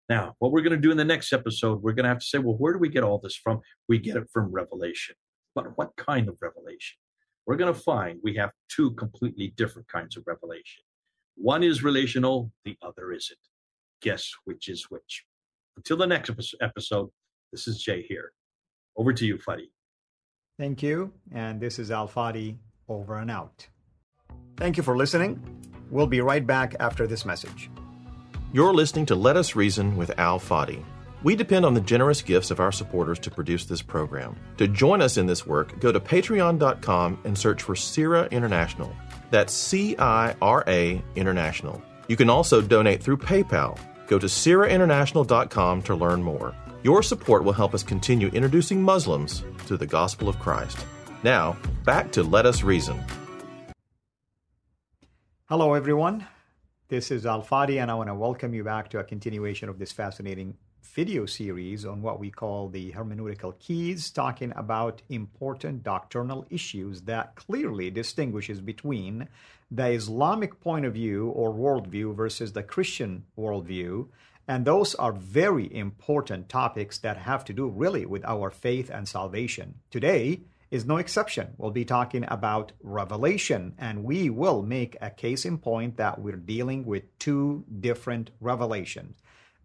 Now, 0.09 0.35
what 0.39 0.51
we're 0.51 0.61
going 0.61 0.71
to 0.71 0.77
do 0.81 0.91
in 0.91 0.97
the 0.97 1.03
next 1.03 1.33
episode, 1.33 1.81
we're 1.81 1.91
going 1.91 2.05
to 2.05 2.09
have 2.09 2.19
to 2.19 2.25
say, 2.25 2.37
well, 2.37 2.55
where 2.55 2.73
do 2.73 2.79
we 2.79 2.89
get 2.89 3.03
all 3.03 3.19
this 3.19 3.35
from? 3.35 3.59
We 3.89 3.99
get 3.99 4.15
it 4.15 4.29
from 4.31 4.51
revelation. 4.51 5.15
But 5.53 5.77
what 5.77 5.95
kind 5.97 6.29
of 6.29 6.37
revelation? 6.41 6.97
We're 7.45 7.57
going 7.57 7.73
to 7.73 7.79
find 7.79 8.19
we 8.23 8.35
have 8.35 8.51
two 8.69 8.91
completely 8.91 9.53
different 9.57 9.87
kinds 9.89 10.15
of 10.17 10.23
revelation. 10.25 10.83
One 11.37 11.63
is 11.63 11.83
relational, 11.83 12.51
the 12.65 12.75
other 12.81 13.11
isn't. 13.11 13.37
Guess 14.01 14.31
which 14.45 14.67
is 14.67 14.85
which. 14.89 15.23
Until 15.75 15.97
the 15.97 16.07
next 16.07 16.31
episode, 16.61 17.09
this 17.51 17.67
is 17.67 17.81
Jay 17.81 18.01
here. 18.01 18.31
Over 18.95 19.13
to 19.13 19.25
you, 19.25 19.37
Fadi. 19.37 19.69
Thank 20.57 20.81
you. 20.81 21.13
And 21.31 21.61
this 21.61 21.77
is 21.77 21.91
Al 21.91 22.07
Fadi 22.07 22.57
over 22.89 23.19
and 23.19 23.29
out. 23.29 23.67
Thank 24.57 24.77
you 24.77 24.83
for 24.83 24.97
listening. 24.97 25.39
We'll 25.91 26.07
be 26.07 26.21
right 26.21 26.45
back 26.45 26.75
after 26.79 27.05
this 27.05 27.23
message. 27.23 27.69
You're 28.51 28.73
listening 28.73 29.05
to 29.07 29.15
Let 29.15 29.37
Us 29.37 29.55
Reason 29.55 29.95
with 29.95 30.17
Al 30.17 30.39
Fadi. 30.39 30.83
We 31.23 31.35
depend 31.35 31.65
on 31.65 31.73
the 31.73 31.81
generous 31.81 32.21
gifts 32.21 32.49
of 32.49 32.59
our 32.59 32.71
supporters 32.71 33.19
to 33.19 33.31
produce 33.31 33.65
this 33.65 33.81
program. 33.81 34.35
To 34.57 34.67
join 34.67 35.01
us 35.01 35.17
in 35.17 35.27
this 35.27 35.45
work, 35.45 35.79
go 35.79 35.91
to 35.91 35.99
patreon.com 35.99 37.19
and 37.23 37.37
search 37.37 37.61
for 37.61 37.75
CIRA 37.75 38.25
International. 38.31 38.95
That's 39.29 39.53
C 39.53 39.95
I 39.97 40.35
R 40.41 40.63
A 40.67 41.01
International. 41.15 41.81
You 42.07 42.15
can 42.15 42.29
also 42.29 42.61
donate 42.61 43.03
through 43.03 43.17
PayPal. 43.17 43.77
Go 44.07 44.17
to 44.17 44.27
CIRAInternational.com 44.27 45.81
to 45.83 45.95
learn 45.95 46.23
more. 46.23 46.55
Your 46.83 47.03
support 47.03 47.43
will 47.43 47.53
help 47.53 47.73
us 47.73 47.83
continue 47.83 48.29
introducing 48.29 48.81
Muslims 48.81 49.43
to 49.65 49.75
the 49.75 49.85
gospel 49.85 50.29
of 50.29 50.39
Christ. 50.39 50.85
Now, 51.23 51.57
back 51.83 52.11
to 52.13 52.23
Let 52.23 52.45
Us 52.45 52.63
Reason. 52.63 53.03
Hello, 55.49 55.73
everyone. 55.73 56.25
This 56.87 57.11
is 57.11 57.25
Al 57.25 57.41
Fadi, 57.43 57.81
and 57.81 57.91
I 57.91 57.95
want 57.95 58.07
to 58.07 58.15
welcome 58.15 58.53
you 58.53 58.63
back 58.63 58.89
to 58.91 58.99
a 58.99 59.03
continuation 59.03 59.67
of 59.67 59.79
this 59.79 59.91
fascinating 59.91 60.55
video 60.93 61.25
series 61.25 61.85
on 61.85 62.01
what 62.01 62.19
we 62.19 62.29
call 62.29 62.69
the 62.69 62.91
hermeneutical 62.91 63.57
keys, 63.59 64.09
talking 64.09 64.51
about 64.55 65.01
important 65.09 65.83
doctrinal 65.83 66.45
issues 66.49 67.01
that 67.01 67.35
clearly 67.35 67.89
distinguishes 67.89 68.61
between 68.61 69.27
the 69.69 69.87
Islamic 69.87 70.59
point 70.61 70.85
of 70.85 70.93
view 70.93 71.27
or 71.29 71.53
worldview 71.53 72.15
versus 72.15 72.53
the 72.53 72.63
Christian 72.63 73.25
worldview. 73.37 74.07
And 74.47 74.65
those 74.65 74.95
are 74.95 75.11
very 75.11 75.73
important 75.73 76.49
topics 76.49 76.97
that 76.99 77.17
have 77.17 77.43
to 77.45 77.53
do 77.53 77.67
really 77.67 78.05
with 78.05 78.23
our 78.25 78.49
faith 78.49 78.89
and 78.89 79.07
salvation. 79.07 79.75
Today, 79.91 80.41
is 80.69 80.85
no 80.85 80.97
exception. 80.97 81.53
We'll 81.57 81.71
be 81.71 81.85
talking 81.85 82.25
about 82.27 82.73
revelation, 82.81 83.73
and 83.77 84.03
we 84.03 84.29
will 84.29 84.61
make 84.61 84.97
a 85.01 85.09
case 85.09 85.45
in 85.45 85.57
point 85.57 85.97
that 85.97 86.19
we're 86.19 86.35
dealing 86.35 86.85
with 86.85 87.17
two 87.19 87.63
different 87.79 88.31
revelations. 88.41 89.17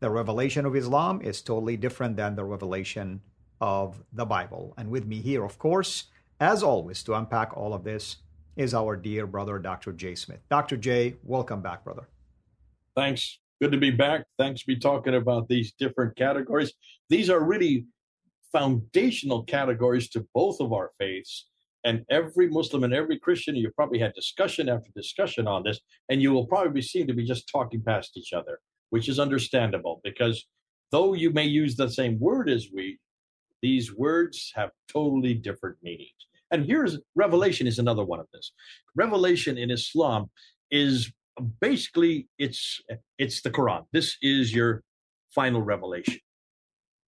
The 0.02 0.11
revelation 0.11 0.66
of 0.66 0.75
Islam 0.75 1.23
is 1.23 1.40
totally 1.40 1.76
different 1.76 2.16
than 2.16 2.35
the 2.35 2.42
revelation 2.42 3.21
of 3.61 4.02
the 4.12 4.25
Bible. 4.25 4.75
And 4.76 4.90
with 4.90 5.06
me 5.06 5.21
here, 5.21 5.44
of 5.44 5.61
course, 5.61 6.06
as 6.40 6.64
always, 6.64 7.04
to 7.04 7.14
unpack 7.14 7.56
all 7.56 7.73
of 7.73 7.85
this 7.85 8.16
is 8.56 8.75
our 8.75 8.97
dear 8.97 9.28
brother, 9.28 9.61
Dr. 9.61 9.92
Jay 9.92 10.16
Smith. 10.16 10.40
Dr. 10.50 10.76
Jay, 10.76 11.14
welcome 11.23 11.62
back, 11.62 11.85
brother. 11.85 12.09
Thanks. 12.97 13.38
Good 13.61 13.71
to 13.71 13.78
be 13.78 13.92
back. 13.92 14.25
Thanks 14.38 14.62
to 14.62 14.66
be 14.66 14.76
talking 14.76 15.14
about 15.14 15.47
these 15.47 15.73
different 15.78 16.16
categories. 16.16 16.73
These 17.09 17.30
are 17.30 17.38
really 17.38 17.87
foundational 18.50 19.44
categories 19.44 20.09
to 20.11 20.26
both 20.35 20.59
of 20.59 20.73
our 20.73 20.90
faiths. 20.99 21.47
And 21.85 22.04
every 22.11 22.49
Muslim 22.49 22.82
and 22.82 22.92
every 22.92 23.21
Christian, 23.21 23.54
you 23.54 23.71
probably 23.71 24.00
had 24.00 24.14
discussion 24.14 24.68
after 24.68 24.90
discussion 24.97 25.47
on 25.47 25.62
this, 25.62 25.78
and 26.09 26.21
you 26.21 26.32
will 26.32 26.49
probably 26.49 26.73
be 26.73 26.82
seen 26.82 27.06
to 27.06 27.14
be 27.14 27.25
just 27.25 27.49
talking 27.49 27.80
past 27.80 28.16
each 28.16 28.32
other, 28.32 28.59
which 28.92 29.08
is 29.08 29.18
understandable 29.18 30.02
because 30.04 30.46
though 30.90 31.14
you 31.14 31.30
may 31.30 31.46
use 31.46 31.76
the 31.76 31.88
same 31.88 32.20
word 32.20 32.50
as 32.50 32.68
we, 32.75 32.99
these 33.62 33.96
words 33.96 34.52
have 34.54 34.68
totally 34.87 35.32
different 35.32 35.78
meanings. 35.82 36.11
And 36.50 36.66
here's 36.66 36.99
revelation 37.14 37.66
is 37.66 37.78
another 37.78 38.04
one 38.04 38.20
of 38.20 38.26
this. 38.34 38.52
Revelation 38.94 39.56
in 39.56 39.70
Islam 39.70 40.30
is 40.70 41.11
basically 41.58 42.28
it's 42.38 42.82
it's 43.16 43.40
the 43.40 43.50
Quran. 43.50 43.87
This 43.94 44.18
is 44.20 44.54
your 44.54 44.82
final 45.34 45.62
revelation. 45.62 46.20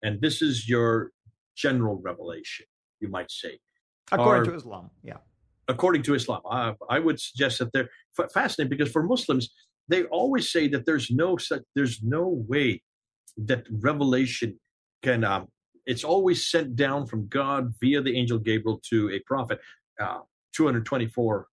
And 0.03 0.21
this 0.21 0.43
is 0.43 0.69
your 0.69 1.09
general 1.55 1.99
revelation, 1.99 2.67
you 2.99 3.09
might 3.09 3.31
say. 3.31 3.57
According 4.11 4.49
are, 4.49 4.51
to 4.51 4.55
Islam, 4.55 4.91
yeah. 5.03 5.17
According 5.67 6.03
to 6.03 6.13
Islam, 6.13 6.41
I, 6.47 6.75
I 6.87 6.99
would 6.99 7.19
suggest 7.19 7.57
that 7.57 7.73
they're 7.73 7.89
fascinating 8.31 8.69
because 8.69 8.91
for 8.91 9.01
Muslims, 9.01 9.49
they 9.91 10.03
always 10.05 10.51
say 10.51 10.67
that 10.69 10.85
there's 10.85 11.11
no 11.11 11.37
such, 11.37 11.61
there's 11.75 12.01
no 12.01 12.43
way 12.47 12.81
that 13.37 13.65
revelation 13.69 14.59
can. 15.03 15.23
Um, 15.23 15.47
it's 15.85 16.03
always 16.03 16.49
sent 16.49 16.75
down 16.75 17.07
from 17.07 17.27
God 17.27 17.73
via 17.81 18.01
the 18.01 18.15
angel 18.17 18.39
Gabriel 18.39 18.81
to 18.89 19.11
a 19.11 19.19
prophet. 19.25 19.59
Uh, 19.99 20.19
224 20.53 21.47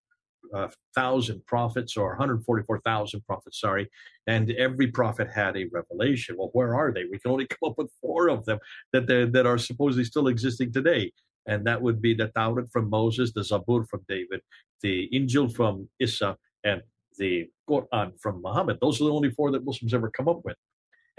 uh, 0.53 0.67
thousand 0.95 1.45
prophets 1.45 1.95
or 1.95 2.09
144,000 2.09 3.25
prophets, 3.25 3.59
sorry, 3.59 3.89
and 4.27 4.51
every 4.51 4.87
prophet 4.87 5.29
had 5.33 5.55
a 5.55 5.67
revelation. 5.71 6.35
Well, 6.37 6.49
where 6.53 6.75
are 6.75 6.91
they? 6.91 7.05
We 7.05 7.19
can 7.19 7.31
only 7.31 7.47
come 7.49 7.69
up 7.69 7.77
with 7.77 7.91
four 8.01 8.29
of 8.29 8.45
them 8.45 8.59
that 8.93 9.07
that 9.07 9.45
are 9.45 9.57
supposedly 9.57 10.05
still 10.05 10.27
existing 10.27 10.73
today, 10.73 11.11
and 11.45 11.65
that 11.67 11.81
would 11.81 12.01
be 12.01 12.13
the 12.13 12.27
Taurat 12.27 12.71
from 12.71 12.89
Moses, 12.89 13.31
the 13.33 13.41
Zabur 13.41 13.87
from 13.87 14.01
David, 14.07 14.41
the 14.81 15.09
Injil 15.13 15.53
from 15.53 15.87
Isa, 15.99 16.37
and 16.63 16.81
the 17.19 17.47
Quran 17.69 18.19
from 18.19 18.41
Muhammad. 18.41 18.79
Those 18.81 18.99
are 18.99 19.05
the 19.05 19.13
only 19.13 19.29
four 19.29 19.51
that 19.51 19.65
Muslims 19.65 19.93
ever 19.93 20.09
come 20.09 20.27
up 20.27 20.41
with. 20.43 20.57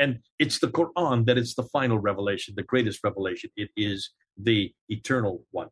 And 0.01 0.21
it's 0.39 0.59
the 0.59 0.69
Quran 0.69 1.27
that 1.27 1.39
it's 1.39 1.55
the 1.55 1.65
final 1.65 1.99
revelation, 1.99 2.55
the 2.57 2.63
greatest 2.63 3.05
revelation. 3.05 3.51
It 3.57 3.71
is 3.77 4.11
the 4.37 4.73
eternal 4.89 5.45
one 5.51 5.69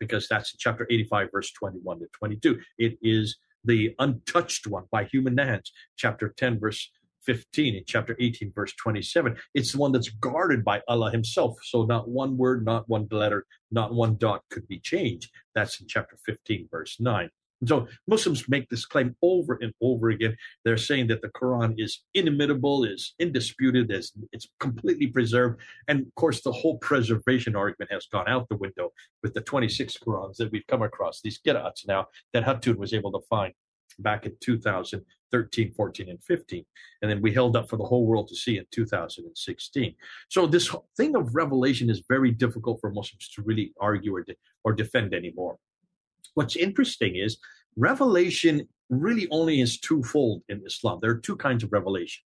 because 0.00 0.26
that's 0.28 0.52
in 0.52 0.58
chapter 0.58 0.86
85, 0.90 1.28
verse 1.30 1.52
21 1.52 2.00
to 2.00 2.06
22. 2.18 2.58
It 2.78 2.98
is 3.02 3.36
the 3.64 3.94
untouched 3.98 4.66
one 4.66 4.84
by 4.90 5.04
human 5.04 5.36
hands, 5.36 5.70
chapter 5.96 6.32
10, 6.36 6.58
verse 6.58 6.90
15 7.26 7.74
in 7.74 7.82
chapter 7.86 8.16
18 8.20 8.52
verse 8.54 8.72
27 8.74 9.36
it's 9.52 9.72
the 9.72 9.78
one 9.78 9.90
that's 9.90 10.10
guarded 10.10 10.64
by 10.64 10.80
allah 10.86 11.10
himself 11.10 11.58
so 11.64 11.84
not 11.84 12.08
one 12.08 12.36
word 12.36 12.64
not 12.64 12.88
one 12.88 13.08
letter 13.10 13.44
not 13.72 13.92
one 13.92 14.16
dot 14.16 14.42
could 14.48 14.66
be 14.68 14.78
changed 14.78 15.28
that's 15.52 15.80
in 15.80 15.88
chapter 15.88 16.16
15 16.24 16.68
verse 16.70 16.96
9 17.00 17.28
and 17.60 17.68
so 17.68 17.86
Muslims 18.06 18.48
make 18.48 18.68
this 18.68 18.84
claim 18.84 19.16
over 19.22 19.58
and 19.60 19.72
over 19.80 20.10
again. 20.10 20.36
They're 20.64 20.76
saying 20.76 21.06
that 21.08 21.22
the 21.22 21.28
Quran 21.28 21.74
is 21.78 22.02
inimitable, 22.14 22.84
is 22.84 23.14
indisputed, 23.18 23.90
is 23.90 24.12
it's 24.32 24.48
completely 24.60 25.06
preserved. 25.06 25.60
And 25.88 26.00
of 26.00 26.14
course, 26.16 26.42
the 26.42 26.52
whole 26.52 26.78
preservation 26.78 27.56
argument 27.56 27.92
has 27.92 28.06
gone 28.06 28.28
out 28.28 28.48
the 28.48 28.56
window 28.56 28.92
with 29.22 29.32
the 29.34 29.40
26 29.40 29.96
Qurans 29.98 30.36
that 30.36 30.52
we've 30.52 30.66
come 30.66 30.82
across, 30.82 31.20
these 31.20 31.40
qira'ats 31.40 31.86
now 31.88 32.06
that 32.32 32.44
Hatun 32.44 32.76
was 32.76 32.92
able 32.92 33.12
to 33.12 33.26
find. 33.28 33.52
back 33.98 34.26
in 34.26 34.36
2013, 34.40 35.72
14, 35.74 36.08
and 36.10 36.22
15. 36.22 36.64
And 37.00 37.10
then 37.10 37.22
we 37.22 37.32
held 37.32 37.56
up 37.56 37.68
for 37.68 37.76
the 37.76 37.84
whole 37.84 38.04
world 38.06 38.28
to 38.28 38.36
see 38.36 38.58
in 38.58 38.66
2016. 38.70 39.94
So 40.28 40.46
this 40.46 40.74
thing 40.96 41.16
of 41.16 41.34
revelation 41.34 41.88
is 41.88 42.02
very 42.08 42.30
difficult 42.30 42.80
for 42.80 42.90
Muslims 42.90 43.30
to 43.30 43.42
really 43.42 43.72
argue 43.80 44.14
or, 44.14 44.22
de- 44.22 44.36
or 44.64 44.72
defend 44.74 45.14
anymore. 45.14 45.56
What's 46.36 46.54
interesting 46.54 47.16
is 47.16 47.38
revelation 47.76 48.68
really 48.90 49.26
only 49.30 49.60
is 49.60 49.80
twofold 49.80 50.42
in 50.50 50.62
Islam. 50.66 50.98
There 51.00 51.10
are 51.10 51.18
two 51.18 51.36
kinds 51.36 51.64
of 51.64 51.72
revelation. 51.72 52.22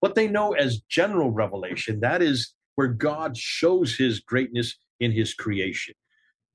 What 0.00 0.16
they 0.16 0.26
know 0.26 0.52
as 0.54 0.80
general 0.88 1.30
revelation, 1.30 2.00
that 2.00 2.20
is 2.20 2.52
where 2.74 2.88
God 2.88 3.36
shows 3.36 3.94
his 3.96 4.18
greatness 4.18 4.76
in 4.98 5.12
his 5.12 5.34
creation. 5.34 5.94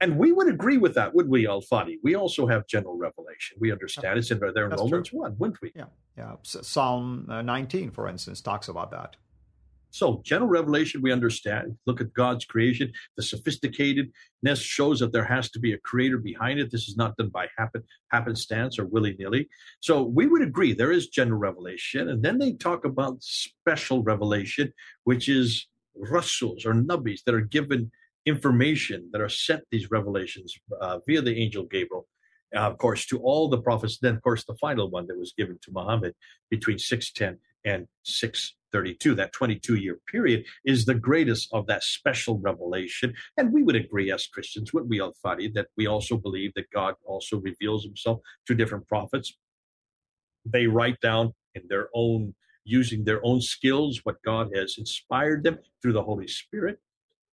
And 0.01 0.17
we 0.17 0.33
would 0.33 0.49
agree 0.49 0.77
with 0.77 0.93
that, 0.95 1.15
would 1.15 1.29
we, 1.29 1.47
Al 1.47 1.61
Fadi? 1.61 1.95
We 2.03 2.15
also 2.15 2.45
have 2.47 2.67
general 2.67 2.97
revelation. 2.97 3.57
We 3.59 3.71
understand 3.71 4.19
it's 4.19 4.29
in 4.29 4.39
there 4.39 4.65
in 4.65 4.71
Romans 4.71 5.07
true. 5.07 5.19
1, 5.21 5.35
wouldn't 5.37 5.61
we? 5.61 5.71
Yeah. 5.73 5.85
Yeah. 6.17 6.35
Psalm 6.43 7.27
uh, 7.29 7.41
19, 7.41 7.91
for 7.91 8.09
instance, 8.09 8.41
talks 8.41 8.67
about 8.67 8.91
that. 8.91 9.15
So, 9.97 10.21
general 10.23 10.51
revelation, 10.51 11.01
we 11.01 11.11
understand. 11.11 11.75
Look 11.87 12.01
at 12.01 12.13
God's 12.13 12.45
creation. 12.45 12.93
The 13.15 13.23
sophisticatedness 13.23 14.61
shows 14.61 14.99
that 14.99 15.11
there 15.11 15.25
has 15.25 15.49
to 15.49 15.59
be 15.59 15.73
a 15.73 15.79
creator 15.79 16.19
behind 16.19 16.59
it. 16.59 16.69
This 16.69 16.87
is 16.87 16.95
not 16.95 17.17
done 17.17 17.29
by 17.29 17.47
happen, 17.57 17.81
happenstance 18.11 18.77
or 18.77 18.85
willy 18.85 19.15
nilly. 19.17 19.49
So, 19.79 20.03
we 20.03 20.27
would 20.27 20.43
agree 20.43 20.73
there 20.73 20.91
is 20.91 21.07
general 21.07 21.39
revelation. 21.39 22.09
And 22.09 22.21
then 22.21 22.37
they 22.37 22.53
talk 22.53 22.85
about 22.85 23.23
special 23.23 24.03
revelation, 24.03 24.71
which 25.05 25.27
is 25.27 25.65
rasuls 25.99 26.63
or 26.63 26.75
nubbies 26.75 27.23
that 27.25 27.33
are 27.33 27.41
given 27.41 27.89
information 28.27 29.09
that 29.13 29.21
are 29.21 29.29
sent 29.29 29.63
these 29.71 29.89
revelations 29.89 30.53
uh, 30.79 30.99
via 31.07 31.23
the 31.23 31.35
angel 31.41 31.63
Gabriel, 31.63 32.07
uh, 32.55 32.59
of 32.59 32.77
course, 32.77 33.07
to 33.07 33.17
all 33.21 33.49
the 33.49 33.61
prophets. 33.61 33.97
Then, 33.99 34.17
of 34.17 34.21
course, 34.21 34.45
the 34.45 34.57
final 34.61 34.91
one 34.91 35.07
that 35.07 35.17
was 35.17 35.33
given 35.35 35.57
to 35.63 35.71
Muhammad 35.71 36.13
between 36.51 36.77
610 36.77 37.39
and 37.65 37.87
632, 38.03 39.15
that 39.15 39.33
22 39.33 39.75
year 39.75 39.97
period, 40.09 40.45
is 40.65 40.85
the 40.85 40.93
greatest 40.93 41.49
of 41.53 41.67
that 41.67 41.83
special 41.83 42.39
revelation. 42.39 43.13
And 43.37 43.53
we 43.53 43.63
would 43.63 43.75
agree 43.75 44.11
as 44.11 44.27
Christians, 44.27 44.73
would 44.73 44.89
we, 44.89 45.01
Al 45.01 45.13
Fadi, 45.23 45.53
that 45.53 45.67
we 45.75 45.87
also 45.87 46.17
believe 46.17 46.53
that 46.55 46.71
God 46.71 46.95
also 47.05 47.37
reveals 47.37 47.83
himself 47.83 48.19
to 48.47 48.55
different 48.55 48.87
prophets. 48.87 49.37
They 50.45 50.67
write 50.67 50.99
down 51.01 51.33
in 51.55 51.63
their 51.67 51.89
own 51.93 52.33
using 52.67 53.05
their 53.05 53.25
own 53.25 53.41
skills, 53.41 54.01
what 54.03 54.21
God 54.23 54.49
has 54.53 54.75
inspired 54.77 55.43
them 55.43 55.57
through 55.81 55.93
the 55.93 56.03
Holy 56.03 56.27
Spirit. 56.27 56.79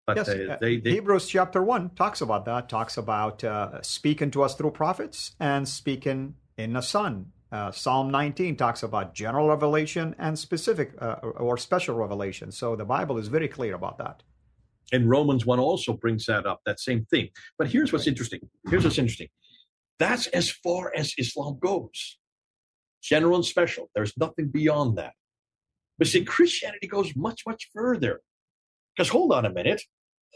But 0.06 0.18
yes, 0.18 0.26
they, 0.28 0.48
uh, 0.48 0.56
they, 0.60 0.76
they, 0.78 0.90
Hebrews 0.92 1.26
chapter 1.26 1.62
1 1.62 1.90
talks 1.96 2.20
about 2.20 2.44
that, 2.44 2.68
talks 2.68 2.96
about 2.96 3.42
uh, 3.42 3.82
speaking 3.82 4.30
to 4.32 4.42
us 4.42 4.54
through 4.54 4.70
prophets 4.70 5.34
and 5.40 5.68
speaking 5.68 6.34
in 6.56 6.74
the 6.74 6.82
Son. 6.82 7.32
Uh, 7.54 7.70
Psalm 7.70 8.10
19 8.10 8.56
talks 8.56 8.82
about 8.82 9.14
general 9.14 9.46
revelation 9.46 10.12
and 10.18 10.36
specific 10.36 10.90
uh, 11.00 11.18
or 11.22 11.56
special 11.56 11.94
revelation. 11.94 12.50
So 12.50 12.74
the 12.74 12.84
Bible 12.84 13.16
is 13.16 13.28
very 13.28 13.46
clear 13.46 13.76
about 13.76 13.96
that. 13.98 14.24
And 14.92 15.08
Romans 15.08 15.46
1 15.46 15.60
also 15.60 15.92
brings 15.92 16.26
that 16.26 16.46
up, 16.46 16.62
that 16.66 16.80
same 16.80 17.04
thing. 17.04 17.28
But 17.56 17.68
here's 17.68 17.92
what's 17.92 18.08
interesting. 18.08 18.40
Here's 18.68 18.82
what's 18.82 18.98
interesting. 18.98 19.28
That's 20.00 20.26
as 20.28 20.50
far 20.50 20.92
as 20.96 21.14
Islam 21.16 21.58
goes 21.60 22.18
general 23.00 23.36
and 23.36 23.44
special. 23.44 23.88
There's 23.94 24.14
nothing 24.16 24.48
beyond 24.48 24.98
that. 24.98 25.12
But 25.96 26.08
see, 26.08 26.24
Christianity 26.24 26.88
goes 26.88 27.14
much, 27.14 27.42
much 27.46 27.70
further. 27.72 28.20
Because 28.96 29.10
hold 29.10 29.32
on 29.32 29.46
a 29.46 29.52
minute, 29.52 29.80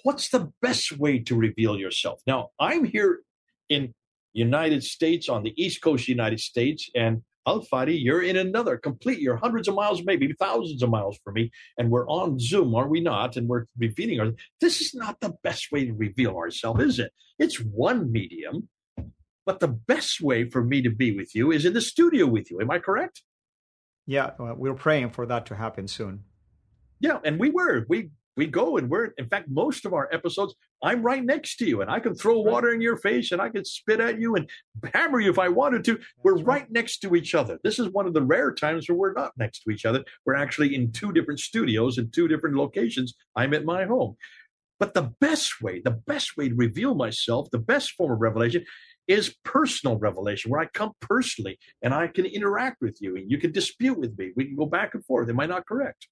what's 0.04 0.28
the 0.28 0.52
best 0.62 0.96
way 0.96 1.18
to 1.18 1.34
reveal 1.34 1.76
yourself? 1.76 2.20
Now, 2.28 2.50
I'm 2.60 2.84
here 2.84 3.22
in 3.68 3.92
United 4.32 4.82
States 4.84 5.28
on 5.28 5.42
the 5.42 5.54
East 5.62 5.82
Coast 5.82 6.08
United 6.08 6.40
States, 6.40 6.90
and 6.94 7.22
Al 7.46 7.64
Fadi, 7.64 7.98
you're 7.98 8.22
in 8.22 8.36
another 8.36 8.76
complete. 8.76 9.20
You're 9.20 9.36
hundreds 9.36 9.68
of 9.68 9.74
miles, 9.74 10.02
maybe 10.04 10.32
thousands 10.38 10.82
of 10.82 10.90
miles 10.90 11.18
from 11.24 11.34
me, 11.34 11.50
and 11.78 11.90
we're 11.90 12.06
on 12.08 12.38
Zoom, 12.38 12.74
are 12.74 12.88
we 12.88 13.00
not? 13.00 13.36
And 13.36 13.48
we're 13.48 13.64
revealing 13.78 14.20
our. 14.20 14.32
This 14.60 14.80
is 14.80 14.94
not 14.94 15.20
the 15.20 15.34
best 15.42 15.72
way 15.72 15.86
to 15.86 15.92
reveal 15.92 16.36
ourselves, 16.36 16.82
is 16.82 16.98
it? 16.98 17.12
It's 17.38 17.56
one 17.56 18.12
medium, 18.12 18.68
but 19.46 19.60
the 19.60 19.68
best 19.68 20.20
way 20.20 20.50
for 20.50 20.62
me 20.62 20.82
to 20.82 20.90
be 20.90 21.16
with 21.16 21.34
you 21.34 21.50
is 21.50 21.64
in 21.64 21.72
the 21.72 21.80
studio 21.80 22.26
with 22.26 22.50
you. 22.50 22.60
Am 22.60 22.70
I 22.70 22.80
correct? 22.80 23.22
Yeah, 24.06 24.32
we're 24.38 24.74
praying 24.74 25.10
for 25.10 25.24
that 25.26 25.46
to 25.46 25.54
happen 25.54 25.88
soon. 25.88 26.24
Yeah, 27.00 27.18
and 27.24 27.38
we 27.38 27.50
were. 27.50 27.86
We 27.88 28.10
we 28.38 28.46
go 28.46 28.78
and 28.78 28.88
we're 28.88 29.06
in 29.18 29.28
fact 29.28 29.48
most 29.50 29.84
of 29.84 29.92
our 29.92 30.08
episodes 30.12 30.54
i'm 30.82 31.02
right 31.02 31.24
next 31.24 31.56
to 31.56 31.66
you 31.66 31.82
and 31.82 31.90
i 31.90 32.00
can 32.00 32.14
throw 32.14 32.38
water 32.38 32.72
in 32.72 32.80
your 32.80 32.96
face 32.96 33.32
and 33.32 33.42
i 33.42 33.48
can 33.48 33.64
spit 33.64 34.00
at 34.00 34.18
you 34.18 34.36
and 34.36 34.48
hammer 34.94 35.20
you 35.20 35.30
if 35.30 35.38
i 35.38 35.48
wanted 35.48 35.84
to. 35.84 35.98
We're 36.22 36.38
right 36.38 36.70
next 36.70 36.98
to 37.00 37.14
each 37.14 37.34
other. 37.34 37.58
This 37.64 37.78
is 37.78 37.88
one 37.88 38.06
of 38.06 38.14
the 38.14 38.22
rare 38.22 38.52
times 38.52 38.88
where 38.88 38.96
we're 38.96 39.12
not 39.12 39.32
next 39.36 39.62
to 39.64 39.70
each 39.70 39.84
other. 39.84 40.04
We're 40.24 40.36
actually 40.36 40.74
in 40.74 40.92
two 40.92 41.12
different 41.12 41.40
studios 41.40 41.98
in 41.98 42.10
two 42.10 42.28
different 42.28 42.56
locations. 42.56 43.14
I'm 43.34 43.54
at 43.54 43.64
my 43.64 43.84
home. 43.84 44.16
But 44.78 44.94
the 44.94 45.10
best 45.20 45.60
way 45.60 45.80
the 45.84 45.98
best 46.06 46.36
way 46.36 46.48
to 46.48 46.54
reveal 46.54 46.94
myself 46.94 47.48
the 47.50 47.58
best 47.58 47.92
form 47.92 48.12
of 48.12 48.20
revelation 48.20 48.64
is 49.08 49.34
personal 49.42 49.98
revelation, 49.98 50.50
where 50.50 50.60
I 50.60 50.66
come 50.66 50.92
personally 51.00 51.58
and 51.82 51.94
I 51.94 52.08
can 52.08 52.26
interact 52.26 52.76
with 52.80 52.98
you 53.00 53.16
and 53.16 53.30
you 53.30 53.38
can 53.38 53.52
dispute 53.52 53.98
with 53.98 54.16
me. 54.18 54.32
We 54.36 54.44
can 54.44 54.54
go 54.54 54.66
back 54.66 54.94
and 54.94 55.04
forth. 55.04 55.28
Am 55.30 55.40
I 55.40 55.46
not 55.46 55.66
correct? 55.66 56.06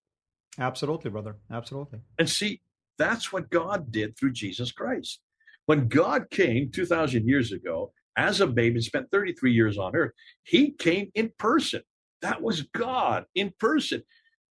Absolutely, 0.58 1.10
brother. 1.10 1.36
Absolutely. 1.50 2.00
And 2.18 2.28
see, 2.28 2.60
that's 2.98 3.32
what 3.32 3.50
God 3.50 3.90
did 3.90 4.16
through 4.16 4.32
Jesus 4.32 4.72
Christ. 4.72 5.20
When 5.66 5.88
God 5.88 6.30
came 6.30 6.70
2,000 6.70 7.26
years 7.26 7.52
ago 7.52 7.92
as 8.16 8.40
a 8.40 8.46
babe 8.46 8.74
and 8.74 8.84
spent 8.84 9.10
33 9.10 9.52
years 9.52 9.78
on 9.78 9.94
earth, 9.94 10.12
he 10.44 10.70
came 10.70 11.10
in 11.14 11.32
person. 11.38 11.82
That 12.22 12.40
was 12.40 12.62
God 12.62 13.24
in 13.34 13.52
person. 13.58 14.02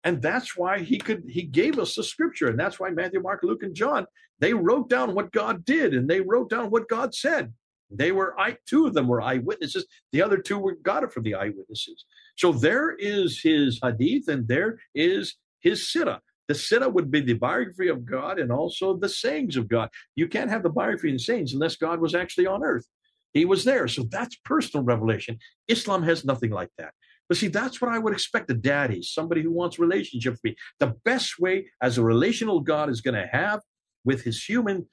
And 0.04 0.22
that's 0.22 0.56
why 0.56 0.80
he 0.80 1.00
could 1.00 1.24
he 1.28 1.42
gave 1.42 1.80
us 1.80 1.96
the 1.96 2.04
scripture. 2.04 2.48
And 2.48 2.60
that's 2.60 2.80
why 2.80 2.92
Matthew, 2.92 3.22
Mark, 3.22 3.42
Luke, 3.42 3.64
and 3.64 3.74
John, 3.74 4.06
they 4.40 4.54
wrote 4.54 4.88
down 4.88 5.16
what 5.16 5.32
God 5.32 5.66
did 5.66 5.96
and 5.96 6.08
they 6.08 6.22
wrote 6.22 6.50
down 6.50 6.70
what 6.70 6.88
God 6.88 7.16
said. 7.16 7.54
They 7.90 8.12
were 8.12 8.40
I 8.40 8.58
two 8.68 8.86
of 8.86 8.94
them 8.94 9.08
were 9.08 9.22
eyewitnesses. 9.22 9.88
The 10.12 10.22
other 10.22 10.38
two 10.38 10.60
were 10.60 10.76
got 10.76 11.04
it 11.04 11.12
from 11.12 11.24
the 11.24 11.34
eyewitnesses. 11.34 12.06
So 12.36 12.52
there 12.52 12.96
is 13.00 13.42
his 13.42 13.80
hadith 13.82 14.28
and 14.28 14.48
there 14.48 14.78
is 14.94 15.36
his 15.66 15.82
sirah. 15.82 16.20
The 16.48 16.54
sirah 16.54 16.94
would 16.94 17.10
be 17.10 17.22
the 17.22 17.34
biography 17.34 17.88
of 17.88 18.06
God 18.06 18.40
and 18.40 18.52
also 18.52 18.96
the 18.96 19.10
sayings 19.10 19.58
of 19.58 19.68
God. 19.68 19.90
You 20.16 20.28
can't 20.28 20.52
have 20.52 20.64
the 20.64 20.70
biography 20.70 21.10
and 21.10 21.20
sayings 21.20 21.54
unless 21.54 21.76
God 21.76 22.00
was 22.00 22.14
actually 22.14 22.46
on 22.46 22.64
earth. 22.64 22.86
He 23.34 23.46
was 23.46 23.64
there. 23.66 23.88
So 23.88 24.04
that's 24.10 24.38
personal 24.46 24.86
revelation. 24.86 25.40
Islam 25.68 26.04
has 26.04 26.24
nothing 26.24 26.52
like 26.52 26.70
that. 26.78 26.94
But 27.28 27.38
see, 27.38 27.48
that's 27.48 27.82
what 27.82 27.92
I 27.92 27.98
would 27.98 28.14
expect 28.14 28.52
a 28.52 28.54
daddy, 28.54 29.02
somebody 29.02 29.42
who 29.42 29.52
wants 29.52 29.80
relationship 29.80 30.34
with 30.34 30.44
me. 30.44 30.56
The 30.80 30.94
best 31.04 31.40
way 31.40 31.72
as 31.82 31.98
a 31.98 32.04
relational 32.04 32.60
God 32.60 32.90
is 32.90 33.02
going 33.02 33.16
to 33.16 33.28
have 33.32 33.62
with 34.06 34.24
his 34.24 34.44
human 34.44 34.88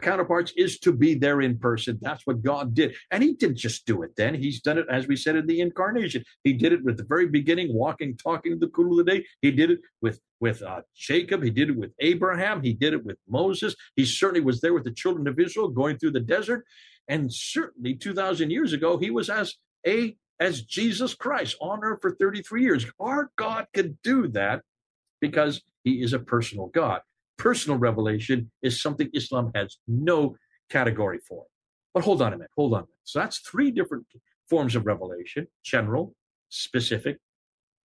counterparts 0.00 0.52
is 0.56 0.78
to 0.80 0.92
be 0.92 1.14
there 1.14 1.40
in 1.40 1.58
person. 1.58 1.98
That's 2.00 2.26
what 2.26 2.42
God 2.42 2.74
did. 2.74 2.94
And 3.10 3.22
he 3.22 3.34
didn't 3.34 3.58
just 3.58 3.86
do 3.86 4.02
it 4.02 4.16
then. 4.16 4.34
He's 4.34 4.60
done 4.60 4.78
it, 4.78 4.86
as 4.90 5.06
we 5.06 5.16
said, 5.16 5.36
in 5.36 5.46
the 5.46 5.60
incarnation. 5.60 6.24
He 6.44 6.52
did 6.52 6.72
it 6.72 6.84
with 6.84 6.96
the 6.96 7.04
very 7.04 7.28
beginning, 7.28 7.72
walking, 7.72 8.16
talking 8.16 8.52
to 8.52 8.58
the 8.58 8.68
cool 8.68 8.98
of 8.98 9.06
the 9.06 9.12
day. 9.12 9.26
He 9.40 9.50
did 9.50 9.70
it 9.70 9.80
with, 10.02 10.20
with 10.40 10.62
uh, 10.62 10.82
Jacob. 10.94 11.42
He 11.42 11.50
did 11.50 11.70
it 11.70 11.76
with 11.76 11.92
Abraham. 12.00 12.62
He 12.62 12.72
did 12.72 12.92
it 12.92 13.04
with 13.04 13.18
Moses. 13.28 13.74
He 13.96 14.04
certainly 14.04 14.40
was 14.40 14.60
there 14.60 14.74
with 14.74 14.84
the 14.84 14.92
children 14.92 15.26
of 15.28 15.38
Israel 15.38 15.68
going 15.68 15.98
through 15.98 16.12
the 16.12 16.20
desert. 16.20 16.64
And 17.06 17.32
certainly 17.32 17.94
2,000 17.94 18.50
years 18.50 18.72
ago, 18.72 18.98
he 18.98 19.10
was 19.10 19.30
as 19.30 19.54
a 19.86 20.16
as 20.40 20.62
Jesus 20.62 21.14
Christ 21.14 21.56
on 21.60 21.80
earth 21.82 21.98
for 22.00 22.14
33 22.14 22.62
years. 22.62 22.86
Our 23.00 23.30
God 23.34 23.66
could 23.74 24.00
do 24.02 24.28
that 24.28 24.62
because 25.20 25.62
he 25.82 26.00
is 26.00 26.12
a 26.12 26.20
personal 26.20 26.68
God 26.68 27.00
personal 27.38 27.78
revelation 27.78 28.50
is 28.62 28.82
something 28.82 29.08
Islam 29.14 29.50
has 29.54 29.78
no 29.86 30.36
category 30.68 31.18
for. 31.26 31.44
But 31.94 32.04
hold 32.04 32.20
on 32.20 32.32
a 32.32 32.36
minute, 32.36 32.50
hold 32.56 32.74
on 32.74 32.80
a 32.80 32.82
minute. 32.82 32.94
So 33.04 33.18
that's 33.18 33.38
three 33.38 33.70
different 33.70 34.06
forms 34.48 34.76
of 34.76 34.86
revelation 34.86 35.46
general, 35.64 36.14
specific, 36.48 37.18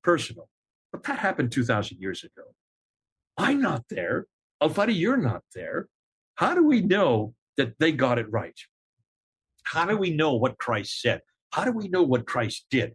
personal. 0.03 0.49
But 0.91 1.05
that 1.05 1.19
happened 1.19 1.53
2,000 1.53 1.99
years 1.99 2.25
ago. 2.25 2.49
I'm 3.39 3.61
not 3.61 3.85
there. 3.89 4.27
Al 4.61 4.71
Fadi, 4.71 4.97
you're 4.97 5.17
not 5.17 5.43
there. 5.55 5.89
How 6.35 6.55
do 6.55 6.65
we 6.65 6.81
know 6.81 7.35
that 7.57 7.79
they 7.79 7.93
got 7.93 8.19
it 8.19 8.31
right? 8.31 8.59
How 9.65 9.87
do 9.87 9.97
we 9.97 10.11
know 10.11 10.35
what 10.35 10.59
Christ 10.59 11.01
said? 11.01 11.21
How 11.53 11.65
do 11.65 11.73
we 11.73 11.89
know 11.89 12.03
what 12.03 12.27
Christ 12.27 12.67
did? 12.71 12.95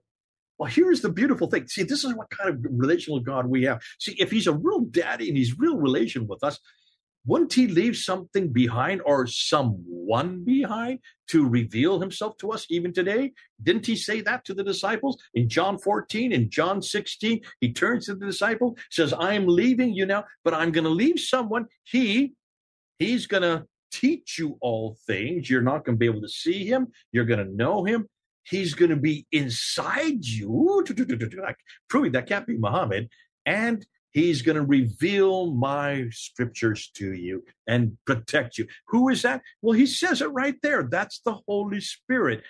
Well, 0.58 0.70
here's 0.70 1.02
the 1.02 1.12
beautiful 1.12 1.48
thing. 1.48 1.67
See, 1.67 1.84
this 1.84 2.04
is 2.04 2.15
what 2.15 2.30
kind 2.30 2.50
of 2.50 2.65
relational 2.70 3.20
God 3.20 3.46
we 3.46 3.63
have. 3.63 3.82
See, 4.00 4.13
if 4.13 4.32
he's 4.32 4.48
a 4.48 4.54
real 4.54 4.82
daddy 4.82 5.28
and 5.28 5.38
he's 5.38 5.58
real 5.58 5.78
relation 5.78 6.28
with 6.28 6.43
us, 6.43 6.60
wouldn't 7.28 7.54
he 7.54 7.67
leave 7.67 7.98
something 7.98 8.54
behind 8.54 9.02
or 9.06 9.28
someone 9.28 10.46
behind 10.46 11.00
to 11.28 11.48
reveal 11.48 12.00
himself 12.00 12.38
to 12.38 12.52
us 12.52 12.65
even 12.70 12.93
today? 12.93 13.34
Didn't 13.62 13.86
he 13.86 13.98
say 13.98 14.22
that 14.22 14.46
to 14.46 14.54
the 14.54 14.63
disciples 14.63 15.22
in 15.34 15.50
John 15.50 15.78
14 15.78 16.32
in 16.32 16.50
John 16.50 16.82
16? 16.82 17.41
He 17.60 17.74
turns 17.74 18.06
to 18.06 18.15
the 18.15 18.26
disciple, 18.26 18.78
says, 18.89 19.13
I'm 19.20 19.46
leaving 19.46 19.93
you 19.93 20.06
now, 20.06 20.24
but 20.46 20.54
I'm 20.54 20.72
going 20.72 20.86
to 20.86 20.89
leave 20.89 21.20
someone. 21.20 21.65
He, 21.84 22.34
he's 22.98 23.28
going 23.28 23.43
to 23.43 23.65
teach 23.91 24.39
you 24.39 24.58
all 24.62 24.98
things. 25.06 25.50
You're 25.50 25.62
not 25.62 25.84
going 25.84 25.96
to 25.96 26.00
be 26.00 26.06
able 26.06 26.22
to 26.22 26.30
see 26.30 26.65
him. 26.65 26.88
You're 27.12 27.26
going 27.26 27.46
to 27.46 27.54
know 27.54 27.84
him 27.84 28.08
he's 28.50 28.74
going 28.74 28.92
to 28.92 28.96
be 28.96 29.26
inside 29.32 30.26
you, 30.26 30.84
proving 31.90 32.12
that 32.14 32.28
can't 32.28 32.48
be 32.48 32.58
Muhammad, 32.58 33.10
and 33.46 33.86
he's 34.12 34.42
going 34.42 34.56
to 34.56 34.64
reveal 34.64 35.54
my 35.54 36.06
scriptures 36.12 36.90
to 36.96 37.14
you 37.14 37.44
and 37.68 37.98
protect 38.06 38.58
you. 38.58 38.68
Who 38.88 39.10
is 39.10 39.22
that? 39.22 39.42
Well, 39.62 39.78
he 39.78 39.86
says 39.86 40.22
it 40.22 40.28
right 40.28 40.56
there. 40.64 40.84
That's 40.84 41.20
the 41.20 41.40
Holy 41.48 41.82
Spirit. 41.82 42.44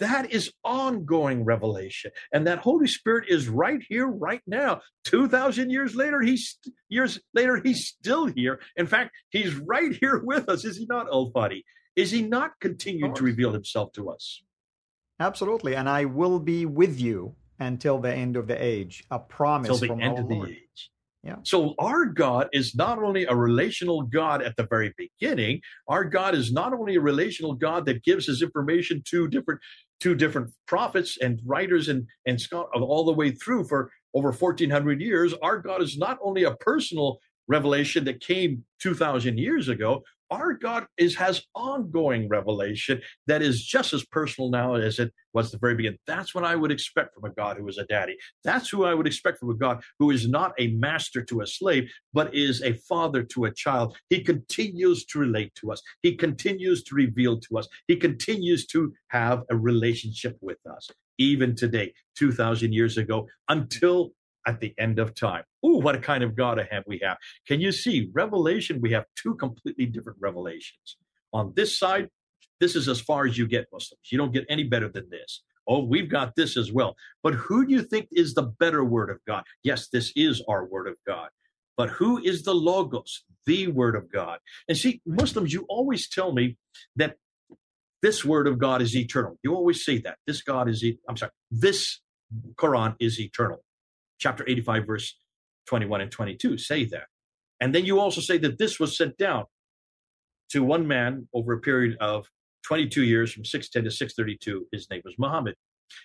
That 0.00 0.32
is 0.32 0.52
ongoing 0.64 1.44
revelation. 1.44 2.10
And 2.32 2.46
that 2.46 2.58
Holy 2.58 2.88
Spirit 2.88 3.28
is 3.28 3.48
right 3.48 3.80
here, 3.88 4.06
right 4.08 4.42
now. 4.46 4.80
2,000 5.04 5.70
years 5.70 5.94
later, 5.94 6.20
he's 6.20 6.58
years 6.88 7.20
later, 7.32 7.60
he's 7.62 7.86
still 7.86 8.26
here. 8.26 8.60
In 8.76 8.86
fact, 8.86 9.12
he's 9.30 9.54
right 9.54 9.94
here 10.00 10.20
with 10.24 10.48
us. 10.48 10.64
Is 10.64 10.78
he 10.78 10.86
not, 10.86 11.06
oh, 11.10 11.26
Al 11.26 11.32
Fadi? 11.32 11.62
Is 11.94 12.10
he 12.10 12.22
not 12.22 12.52
continuing 12.60 13.14
to 13.14 13.22
reveal 13.22 13.52
himself 13.52 13.92
to 13.92 14.10
us? 14.10 14.42
Absolutely. 15.24 15.74
And 15.74 15.88
I 15.88 16.04
will 16.04 16.38
be 16.38 16.66
with 16.66 17.00
you 17.00 17.34
until 17.58 17.98
the 17.98 18.12
end 18.12 18.36
of 18.36 18.46
the 18.46 18.62
age. 18.62 19.04
A 19.10 19.18
promise 19.18 19.80
from 19.80 20.00
end 20.02 20.18
our 20.18 20.22
of 20.22 20.28
the 20.28 20.34
Lord. 20.34 20.50
age. 20.50 20.90
Yeah. 21.22 21.36
So 21.42 21.74
our 21.78 22.04
God 22.04 22.48
is 22.52 22.74
not 22.74 23.02
only 23.02 23.24
a 23.24 23.34
relational 23.34 24.02
God 24.02 24.42
at 24.42 24.56
the 24.56 24.66
very 24.66 24.92
beginning, 24.98 25.62
our 25.88 26.04
God 26.04 26.34
is 26.34 26.52
not 26.52 26.74
only 26.74 26.96
a 26.96 27.00
relational 27.00 27.54
God 27.54 27.86
that 27.86 28.04
gives 28.04 28.26
his 28.26 28.42
information 28.42 29.02
to 29.06 29.26
different 29.28 29.60
to 30.00 30.14
different 30.14 30.50
prophets 30.66 31.16
and 31.22 31.40
writers 31.46 31.88
and 31.88 32.06
and 32.26 32.38
scholars 32.38 32.68
all 32.74 33.06
the 33.06 33.12
way 33.12 33.30
through 33.30 33.64
for 33.64 33.90
over 34.12 34.32
1400 34.32 35.00
years. 35.00 35.32
Our 35.42 35.58
God 35.58 35.80
is 35.80 35.96
not 35.96 36.18
only 36.22 36.44
a 36.44 36.56
personal 36.56 37.18
revelation 37.48 38.04
that 38.04 38.20
came 38.20 38.64
2000 38.80 39.38
years 39.38 39.68
ago, 39.68 40.02
our 40.30 40.54
God 40.54 40.86
is 40.96 41.14
has 41.16 41.42
ongoing 41.54 42.28
revelation 42.28 43.00
that 43.26 43.42
is 43.42 43.64
just 43.64 43.92
as 43.92 44.04
personal 44.04 44.50
now 44.50 44.74
as 44.74 44.98
it 44.98 45.12
was 45.32 45.50
the 45.50 45.58
very 45.58 45.74
beginning. 45.74 45.98
That's 46.06 46.34
what 46.34 46.44
I 46.44 46.54
would 46.54 46.70
expect 46.70 47.14
from 47.14 47.24
a 47.24 47.34
God 47.34 47.56
who 47.56 47.68
is 47.68 47.78
a 47.78 47.84
daddy. 47.84 48.16
That's 48.42 48.68
who 48.68 48.84
I 48.84 48.94
would 48.94 49.06
expect 49.06 49.38
from 49.38 49.50
a 49.50 49.54
God 49.54 49.82
who 49.98 50.10
is 50.10 50.28
not 50.28 50.52
a 50.58 50.68
master 50.68 51.22
to 51.24 51.40
a 51.40 51.46
slave, 51.46 51.90
but 52.12 52.34
is 52.34 52.62
a 52.62 52.74
father 52.74 53.22
to 53.22 53.44
a 53.44 53.54
child. 53.54 53.96
He 54.08 54.22
continues 54.22 55.04
to 55.06 55.18
relate 55.18 55.54
to 55.56 55.72
us. 55.72 55.82
He 56.02 56.16
continues 56.16 56.82
to 56.84 56.94
reveal 56.94 57.40
to 57.40 57.58
us. 57.58 57.68
He 57.88 57.96
continues 57.96 58.66
to 58.68 58.92
have 59.08 59.42
a 59.50 59.56
relationship 59.56 60.36
with 60.40 60.58
us, 60.70 60.88
even 61.18 61.54
today, 61.54 61.92
2,000 62.16 62.72
years 62.72 62.96
ago, 62.96 63.26
until 63.48 64.12
at 64.46 64.60
the 64.60 64.74
end 64.78 64.98
of 64.98 65.14
time. 65.14 65.44
Ooh, 65.66 65.78
what 65.78 65.94
a 65.94 65.98
kind 65.98 66.24
of 66.24 66.36
God 66.36 66.58
I 66.60 66.68
have 66.70 66.84
we 66.86 67.00
have. 67.02 67.18
Can 67.46 67.60
you 67.60 67.72
see 67.72 68.10
Revelation? 68.12 68.80
We 68.80 68.92
have 68.92 69.06
two 69.16 69.34
completely 69.36 69.86
different 69.86 70.18
revelations. 70.20 70.96
On 71.32 71.52
this 71.56 71.78
side, 71.78 72.08
this 72.60 72.76
is 72.76 72.88
as 72.88 73.00
far 73.00 73.26
as 73.26 73.36
you 73.38 73.46
get 73.46 73.66
Muslims. 73.72 74.02
You 74.10 74.18
don't 74.18 74.32
get 74.32 74.46
any 74.48 74.64
better 74.64 74.88
than 74.88 75.10
this. 75.10 75.42
Oh, 75.68 75.84
we've 75.84 76.10
got 76.10 76.36
this 76.36 76.56
as 76.56 76.72
well. 76.72 76.96
But 77.22 77.34
who 77.34 77.66
do 77.66 77.72
you 77.72 77.82
think 77.82 78.08
is 78.12 78.34
the 78.34 78.42
better 78.42 78.84
word 78.84 79.10
of 79.10 79.18
God? 79.26 79.44
Yes, 79.62 79.88
this 79.88 80.12
is 80.16 80.42
our 80.48 80.66
word 80.66 80.88
of 80.88 80.96
God. 81.06 81.30
But 81.76 81.90
who 81.90 82.18
is 82.22 82.42
the 82.42 82.54
Logos, 82.54 83.24
the 83.46 83.68
word 83.68 83.96
of 83.96 84.12
God? 84.12 84.38
And 84.68 84.78
see, 84.78 85.00
Muslims, 85.06 85.52
you 85.52 85.66
always 85.68 86.08
tell 86.08 86.32
me 86.32 86.56
that 86.96 87.16
this 88.02 88.24
word 88.24 88.46
of 88.46 88.58
God 88.58 88.82
is 88.82 88.96
eternal. 88.96 89.38
You 89.42 89.54
always 89.54 89.84
say 89.84 89.98
that. 90.00 90.18
This 90.26 90.42
God 90.42 90.68
is, 90.68 90.84
e- 90.84 90.98
I'm 91.08 91.16
sorry, 91.16 91.32
this 91.50 92.00
Quran 92.56 92.96
is 93.00 93.20
eternal. 93.20 93.63
Chapter 94.24 94.42
85, 94.48 94.86
verse 94.86 95.18
21 95.66 96.00
and 96.00 96.10
22 96.10 96.56
say 96.56 96.86
that. 96.86 97.08
And 97.60 97.74
then 97.74 97.84
you 97.84 98.00
also 98.00 98.22
say 98.22 98.38
that 98.38 98.56
this 98.56 98.80
was 98.80 98.96
sent 98.96 99.18
down 99.18 99.44
to 100.48 100.64
one 100.64 100.88
man 100.88 101.28
over 101.34 101.52
a 101.52 101.60
period 101.60 101.98
of 102.00 102.26
22 102.62 103.02
years 103.02 103.34
from 103.34 103.44
610 103.44 103.84
to 103.84 103.90
632. 103.94 104.66
His 104.72 104.88
name 104.88 105.02
was 105.04 105.14
Muhammad. 105.18 105.56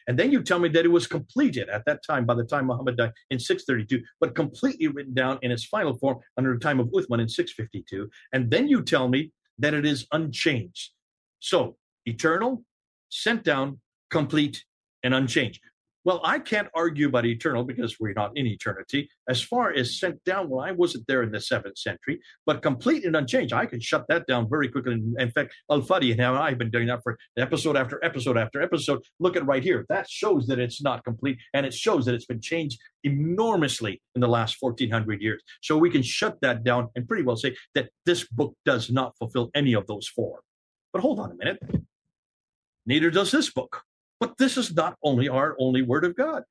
And 0.05 0.19
then 0.19 0.33
you 0.33 0.43
tell 0.43 0.59
me 0.59 0.67
that 0.67 0.83
it 0.83 0.89
was 0.89 1.07
completed 1.07 1.69
at 1.69 1.85
that 1.85 2.01
time, 2.05 2.25
by 2.25 2.35
the 2.35 2.43
time 2.43 2.65
Muhammad 2.65 2.97
died 2.97 3.13
in 3.29 3.39
632, 3.39 4.03
but 4.19 4.35
completely 4.35 4.87
written 4.87 5.13
down 5.13 5.39
in 5.41 5.49
its 5.49 5.63
final 5.63 5.97
form 5.97 6.17
under 6.35 6.53
the 6.53 6.59
time 6.59 6.81
of 6.81 6.87
Uthman 6.87 7.21
in 7.21 7.29
652. 7.29 8.09
And 8.33 8.51
then 8.51 8.67
you 8.67 8.83
tell 8.83 9.07
me 9.07 9.31
that 9.59 9.73
it 9.73 9.85
is 9.85 10.05
unchanged. 10.11 10.91
So, 11.39 11.77
eternal, 12.05 12.65
sent 13.07 13.45
down, 13.45 13.79
complete, 14.09 14.65
and 15.03 15.13
unchanged. 15.13 15.61
Well, 16.05 16.21
I 16.23 16.39
can't 16.39 16.69
argue 16.73 17.09
about 17.09 17.25
eternal 17.25 17.65
because 17.65 17.99
we're 17.99 18.13
not 18.13 18.31
in 18.35 18.47
eternity. 18.47 19.09
As 19.27 19.43
far 19.43 19.73
as 19.73 19.99
sent 19.99 20.23
down, 20.23 20.49
well, 20.49 20.61
I 20.61 20.71
wasn't 20.71 21.05
there 21.07 21.23
in 21.23 21.31
the 21.31 21.41
seventh 21.41 21.77
century, 21.77 22.21
but 22.45 22.61
complete 22.61 23.03
and 23.03 23.15
unchanged, 23.15 23.53
I 23.53 23.65
can 23.65 23.81
shut 23.81 24.05
that 24.07 24.25
down 24.25 24.49
very 24.49 24.69
quickly. 24.69 24.93
In 24.93 25.31
fact, 25.31 25.53
Al 25.69 25.81
Fadi 25.81 26.11
and 26.13 26.21
I've 26.21 26.57
been 26.57 26.71
doing 26.71 26.87
that 26.87 27.03
for 27.03 27.17
episode 27.37 27.75
after 27.75 28.03
episode 28.03 28.37
after 28.37 28.61
episode. 28.61 29.01
Look 29.19 29.35
at 29.35 29.45
right 29.45 29.61
here. 29.61 29.85
That 29.89 30.09
shows 30.09 30.47
that 30.47 30.57
it's 30.57 30.81
not 30.81 31.03
complete, 31.03 31.37
and 31.53 31.65
it 31.65 31.73
shows 31.73 32.05
that 32.05 32.15
it's 32.15 32.25
been 32.25 32.41
changed 32.41 32.79
enormously 33.03 34.01
in 34.15 34.21
the 34.21 34.27
last 34.27 34.57
1400 34.59 35.21
years. 35.21 35.43
So 35.61 35.77
we 35.77 35.89
can 35.89 36.01
shut 36.01 36.37
that 36.41 36.63
down 36.63 36.89
and 36.95 37.07
pretty 37.07 37.23
well 37.23 37.35
say 37.35 37.55
that 37.75 37.89
this 38.05 38.25
book 38.25 38.55
does 38.65 38.89
not 38.89 39.17
fulfill 39.17 39.51
any 39.53 39.73
of 39.73 39.85
those 39.87 40.07
four. 40.07 40.41
But 40.93 41.01
hold 41.01 41.19
on 41.19 41.31
a 41.31 41.35
minute. 41.35 41.59
Neither 42.85 43.11
does 43.11 43.31
this 43.31 43.51
book. 43.51 43.83
But 44.19 44.37
this 44.37 44.57
is 44.57 44.73
not 44.73 44.97
only 45.03 45.29
our 45.29 45.55
only 45.59 45.81
word 45.81 46.05
of 46.05 46.15
God. 46.15 46.43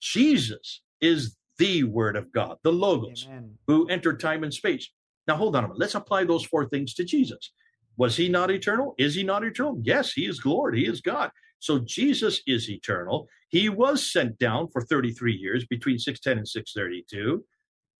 Jesus 0.00 0.82
is 1.00 1.36
the 1.58 1.84
word 1.84 2.16
of 2.16 2.32
God, 2.32 2.56
the 2.62 2.72
Logos, 2.72 3.26
Amen. 3.28 3.58
who 3.66 3.88
entered 3.88 4.20
time 4.20 4.44
and 4.44 4.54
space. 4.54 4.88
Now, 5.26 5.36
hold 5.36 5.56
on 5.56 5.64
a 5.64 5.68
minute. 5.68 5.78
Let's 5.78 5.94
apply 5.94 6.24
those 6.24 6.44
four 6.44 6.68
things 6.68 6.94
to 6.94 7.04
Jesus. 7.04 7.52
Was 7.96 8.16
he 8.16 8.28
not 8.28 8.50
eternal? 8.50 8.94
Is 8.98 9.14
he 9.14 9.22
not 9.22 9.44
eternal? 9.44 9.78
Yes, 9.82 10.12
he 10.12 10.26
is 10.26 10.44
Lord. 10.44 10.74
He 10.74 10.86
is 10.86 11.00
God. 11.00 11.30
So 11.58 11.80
Jesus 11.80 12.40
is 12.46 12.70
eternal. 12.70 13.28
He 13.50 13.68
was 13.68 14.10
sent 14.10 14.38
down 14.38 14.68
for 14.72 14.82
33 14.82 15.34
years 15.34 15.66
between 15.66 15.98
610 15.98 16.38
and 16.38 16.48
632. 16.48 17.44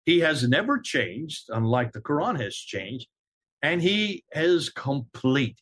He 0.07 0.21
has 0.21 0.49
never 0.49 0.79
changed, 0.79 1.51
unlike 1.51 1.93
the 1.93 2.01
Quran 2.01 2.41
has 2.41 2.57
changed, 2.57 3.09
and 3.63 3.83
he 3.83 4.25
is 4.33 4.71
complete. 4.71 5.61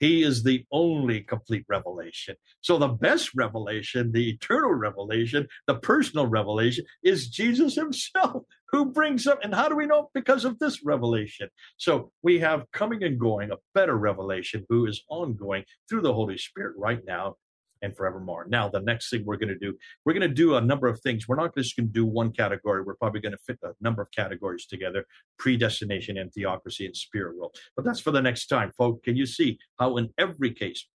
He 0.00 0.22
is 0.22 0.42
the 0.42 0.64
only 0.70 1.20
complete 1.20 1.64
revelation. 1.68 2.36
So 2.60 2.78
the 2.78 2.88
best 2.88 3.30
revelation, 3.34 4.12
the 4.12 4.30
eternal 4.30 4.72
revelation, 4.72 5.48
the 5.66 5.74
personal 5.74 6.26
revelation 6.26 6.84
is 7.02 7.28
Jesus 7.28 7.74
himself 7.74 8.44
who 8.70 8.92
brings 8.92 9.26
up. 9.26 9.40
And 9.42 9.54
how 9.54 9.68
do 9.68 9.76
we 9.76 9.86
know? 9.86 10.10
Because 10.14 10.44
of 10.44 10.58
this 10.58 10.84
revelation. 10.84 11.48
So 11.76 12.12
we 12.22 12.38
have 12.40 12.70
coming 12.72 13.02
and 13.02 13.18
going 13.18 13.50
a 13.50 13.56
better 13.74 13.96
revelation 13.96 14.64
who 14.68 14.86
is 14.86 15.02
ongoing 15.08 15.64
through 15.88 16.02
the 16.02 16.14
Holy 16.14 16.38
Spirit 16.38 16.74
right 16.76 17.00
now 17.06 17.36
and 17.82 17.96
forevermore. 17.96 18.46
Now, 18.48 18.68
the 18.68 18.80
next 18.80 19.10
thing 19.10 19.24
we're 19.24 19.36
going 19.36 19.48
to 19.48 19.58
do, 19.58 19.76
we're 20.04 20.12
going 20.12 20.28
to 20.28 20.34
do 20.34 20.56
a 20.56 20.60
number 20.60 20.88
of 20.88 21.00
things. 21.00 21.28
We're 21.28 21.36
not 21.36 21.54
just 21.56 21.76
going 21.76 21.86
to 21.88 21.92
do 21.92 22.06
one 22.06 22.32
category. 22.32 22.82
We're 22.82 22.96
probably 22.96 23.20
going 23.20 23.32
to 23.32 23.38
fit 23.46 23.58
a 23.62 23.72
number 23.80 24.02
of 24.02 24.10
categories 24.10 24.66
together 24.66 25.04
predestination 25.38 26.18
and 26.18 26.32
theocracy 26.32 26.86
and 26.86 26.96
spirit 26.96 27.36
world. 27.36 27.56
But 27.76 27.84
that's 27.84 28.00
for 28.00 28.10
the 28.10 28.22
next 28.22 28.46
time, 28.46 28.72
folks. 28.76 29.04
Can 29.04 29.16
you 29.16 29.26
see 29.26 29.58
how, 29.78 29.96
in 29.96 30.10
every 30.18 30.52
case, 30.52 30.86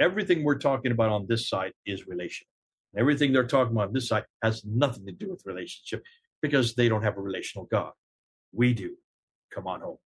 everything 0.00 0.42
we're 0.42 0.58
talking 0.58 0.92
about 0.92 1.10
on 1.10 1.26
this 1.28 1.48
side 1.48 1.72
is 1.86 2.06
relational? 2.06 2.48
Everything 2.96 3.32
they're 3.32 3.46
talking 3.46 3.72
about 3.72 3.88
on 3.88 3.94
this 3.94 4.08
side 4.08 4.24
has 4.42 4.64
nothing 4.64 5.06
to 5.06 5.12
do 5.12 5.30
with 5.30 5.42
relationship 5.44 6.02
because 6.42 6.74
they 6.74 6.88
don't 6.88 7.02
have 7.02 7.18
a 7.18 7.20
relational 7.20 7.66
God. 7.70 7.92
We 8.52 8.72
do. 8.72 8.96
Come 9.54 9.66
on 9.66 9.80
home. 9.80 9.98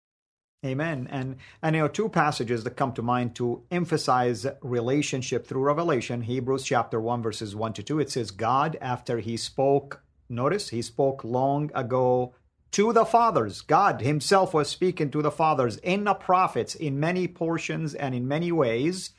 Amen. 0.65 1.07
And 1.11 1.35
and 1.61 1.75
you 1.75 1.81
know 1.81 1.87
two 1.87 2.07
passages 2.07 2.63
that 2.63 2.77
come 2.77 2.93
to 2.93 3.01
mind 3.01 3.35
to 3.35 3.63
emphasize 3.69 4.47
relationship 4.61 5.45
through 5.45 5.61
revelation. 5.63 6.21
Hebrews 6.21 6.63
chapter 6.63 7.01
1 7.01 7.21
verses 7.21 7.55
1 7.55 7.73
to 7.73 7.83
2 7.83 7.99
it 7.99 8.09
says 8.09 8.31
God 8.31 8.77
after 8.79 9.19
he 9.19 9.35
spoke 9.35 10.03
notice 10.29 10.69
he 10.69 10.81
spoke 10.81 11.23
long 11.23 11.69
ago 11.75 12.33
to 12.71 12.93
the 12.93 13.05
fathers. 13.05 13.61
God 13.61 14.01
himself 14.01 14.53
was 14.53 14.69
speaking 14.69 15.11
to 15.11 15.21
the 15.21 15.31
fathers 15.31 15.77
in 15.77 16.05
the 16.05 16.13
prophets 16.13 16.75
in 16.75 16.99
many 16.99 17.27
portions 17.27 17.93
and 17.93 18.15
in 18.15 18.27
many 18.27 18.51
ways. 18.51 19.11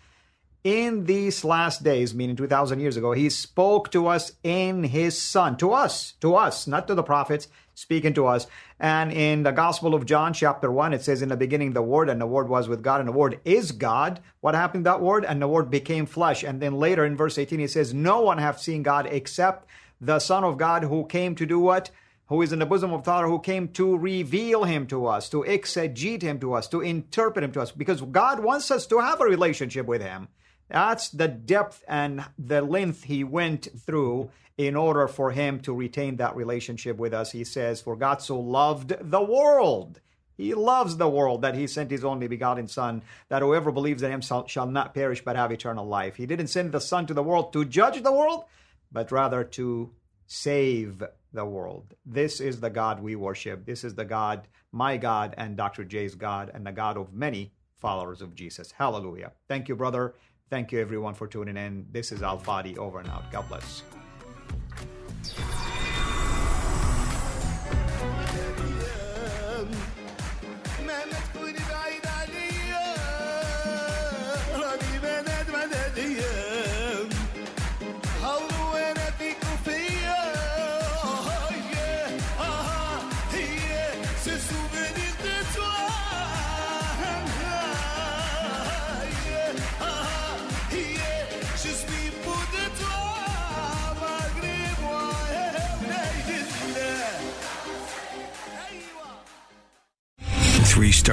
In 0.65 1.05
these 1.05 1.45
last 1.45 1.85
days, 1.85 2.15
meaning 2.15 2.37
2,000 2.37 2.81
years 2.81 2.97
ago, 2.97 3.13
he 3.13 3.29
spoke 3.29 3.91
to 3.91 4.07
us 4.07 4.33
in 4.43 4.85
his 4.85 5.21
son, 5.21 5.59
to 5.59 5.75
us, 5.75 6.13
to 6.23 6.37
us, 6.37 6.67
not 6.67 6.87
to 6.87 6.95
the 6.95 7.03
prophets, 7.03 7.49
speaking 7.75 8.15
to 8.15 8.27
us. 8.27 8.47
And 8.81 9.13
in 9.13 9.43
the 9.43 9.51
Gospel 9.51 9.95
of 9.95 10.07
John, 10.07 10.33
chapter 10.33 10.73
1, 10.73 10.95
it 10.95 11.03
says, 11.03 11.21
In 11.21 11.29
the 11.29 11.37
beginning, 11.37 11.75
the 11.75 11.83
Word, 11.83 12.09
and 12.09 12.19
the 12.19 12.27
Word 12.27 12.49
was 12.49 12.67
with 12.67 12.83
God, 12.83 13.01
and 13.01 13.09
the 13.11 13.13
Word 13.13 13.41
is 13.45 13.73
God. 13.73 14.21
What 14.41 14.55
happened 14.55 14.87
to 14.87 14.91
that 14.93 15.03
Word? 15.03 15.27
And 15.27 15.43
the 15.43 15.49
Word 15.49 15.71
became 15.71 16.07
flesh. 16.07 16.43
And 16.43 16.63
then 16.63 16.77
later 16.77 17.05
in 17.05 17.15
verse 17.15 17.37
18, 17.37 17.61
it 17.61 17.71
says, 17.71 17.93
No 17.93 18.23
one 18.23 18.39
hath 18.39 18.59
seen 18.59 18.83
God 18.83 19.07
except 19.11 19.69
the 20.01 20.19
Son 20.19 20.45
of 20.45 20.57
God 20.57 20.85
who 20.85 21.05
came 21.05 21.35
to 21.35 21.45
do 21.45 21.61
what? 21.61 21.91
Who 22.29 22.41
is 22.41 22.55
in 22.55 22.59
the 22.59 22.65
bosom 22.65 22.91
of 22.91 23.03
the 23.03 23.05
Father, 23.05 23.27
who 23.27 23.39
came 23.39 23.69
to 23.69 23.99
reveal 23.99 24.65
him 24.65 24.87
to 24.87 25.05
us, 25.09 25.29
to 25.29 25.45
exegete 25.47 26.23
him 26.23 26.41
to 26.41 26.55
us, 26.55 26.69
to 26.69 26.81
interpret 26.81 27.45
him 27.45 27.53
to 27.53 27.61
us, 27.61 27.71
because 27.71 28.01
God 28.01 28.41
wants 28.41 28.71
us 28.71 28.87
to 28.87 29.01
have 29.01 29.21
a 29.21 29.27
relationship 29.27 29.85
with 29.85 30.01
him. 30.01 30.29
That's 30.69 31.09
the 31.09 31.29
depth 31.29 31.85
and 31.87 32.25
the 32.39 32.63
length 32.63 33.05
he 33.05 33.25
went 33.25 33.69
through 33.79 34.31
in 34.57 34.77
order 34.77 35.09
for 35.09 35.33
him 35.33 35.61
to 35.61 35.75
retain 35.75 36.17
that 36.17 36.37
relationship 36.37 36.97
with 36.97 37.13
us. 37.13 37.33
He 37.33 37.45
says, 37.45 37.81
For 37.81 37.97
God 37.97 38.23
so 38.23 38.39
loved 38.39 38.95
the 39.01 39.23
world 39.23 40.01
He 40.37 40.55
loves 40.55 40.97
the 40.97 41.09
world 41.09 41.43
that 41.43 41.55
he 41.55 41.67
sent 41.67 41.91
his 41.91 42.05
only 42.05 42.27
begotten 42.27 42.67
Son, 42.67 43.03
that 43.29 43.43
whoever 43.43 43.71
believes 43.71 44.03
in 44.03 44.11
him 44.11 44.21
shall 44.21 44.67
not 44.67 44.95
perish 44.95 45.23
but 45.25 45.37
have 45.37 45.53
eternal 45.53 45.87
life. 45.87 46.17
He 46.17 46.27
didn't 46.27 46.49
send 46.49 46.73
the 46.73 46.81
Son 46.81 47.07
to 47.07 47.15
the 47.15 47.23
world 47.23 47.53
to 47.53 47.65
judge 47.65 48.03
the 48.03 48.13
world, 48.13 48.45
but 48.91 49.13
rather 49.13 49.45
to 49.45 49.93
save 50.27 51.03
the 51.33 51.45
world. 51.45 51.95
This 52.05 52.41
is 52.41 52.61
the 52.61 52.71
God 52.71 53.01
we 53.01 53.15
worship. 53.15 53.65
This 53.65 53.85
is 53.85 53.95
the 53.95 54.05
God, 54.05 54.49
my 54.73 54.97
God, 54.97 55.35
and 55.37 55.57
Dr. 55.57 55.85
Jay's 55.85 56.15
God, 56.15 56.51
and 56.53 56.67
the 56.67 56.73
God 56.73 56.97
of 56.97 57.13
many 57.13 57.53
followers 57.77 58.23
of 58.23 58.35
Jesus. 58.35 58.73
Hallelujah. 58.73 59.33
Thank 59.49 59.69
you, 59.69 59.77
brother. 59.77 60.15
Thank 60.55 60.71
you, 60.71 60.81
everyone, 60.81 61.15
for 61.15 61.27
tuning 61.27 61.57
in. 61.57 61.85
This 61.91 62.13
is 62.13 62.23
Al 62.23 62.39
Fadi 62.39 62.79
over 62.79 63.01
and 63.01 63.09
out. 63.09 63.29
God 63.33 63.49
bless. 63.49 63.83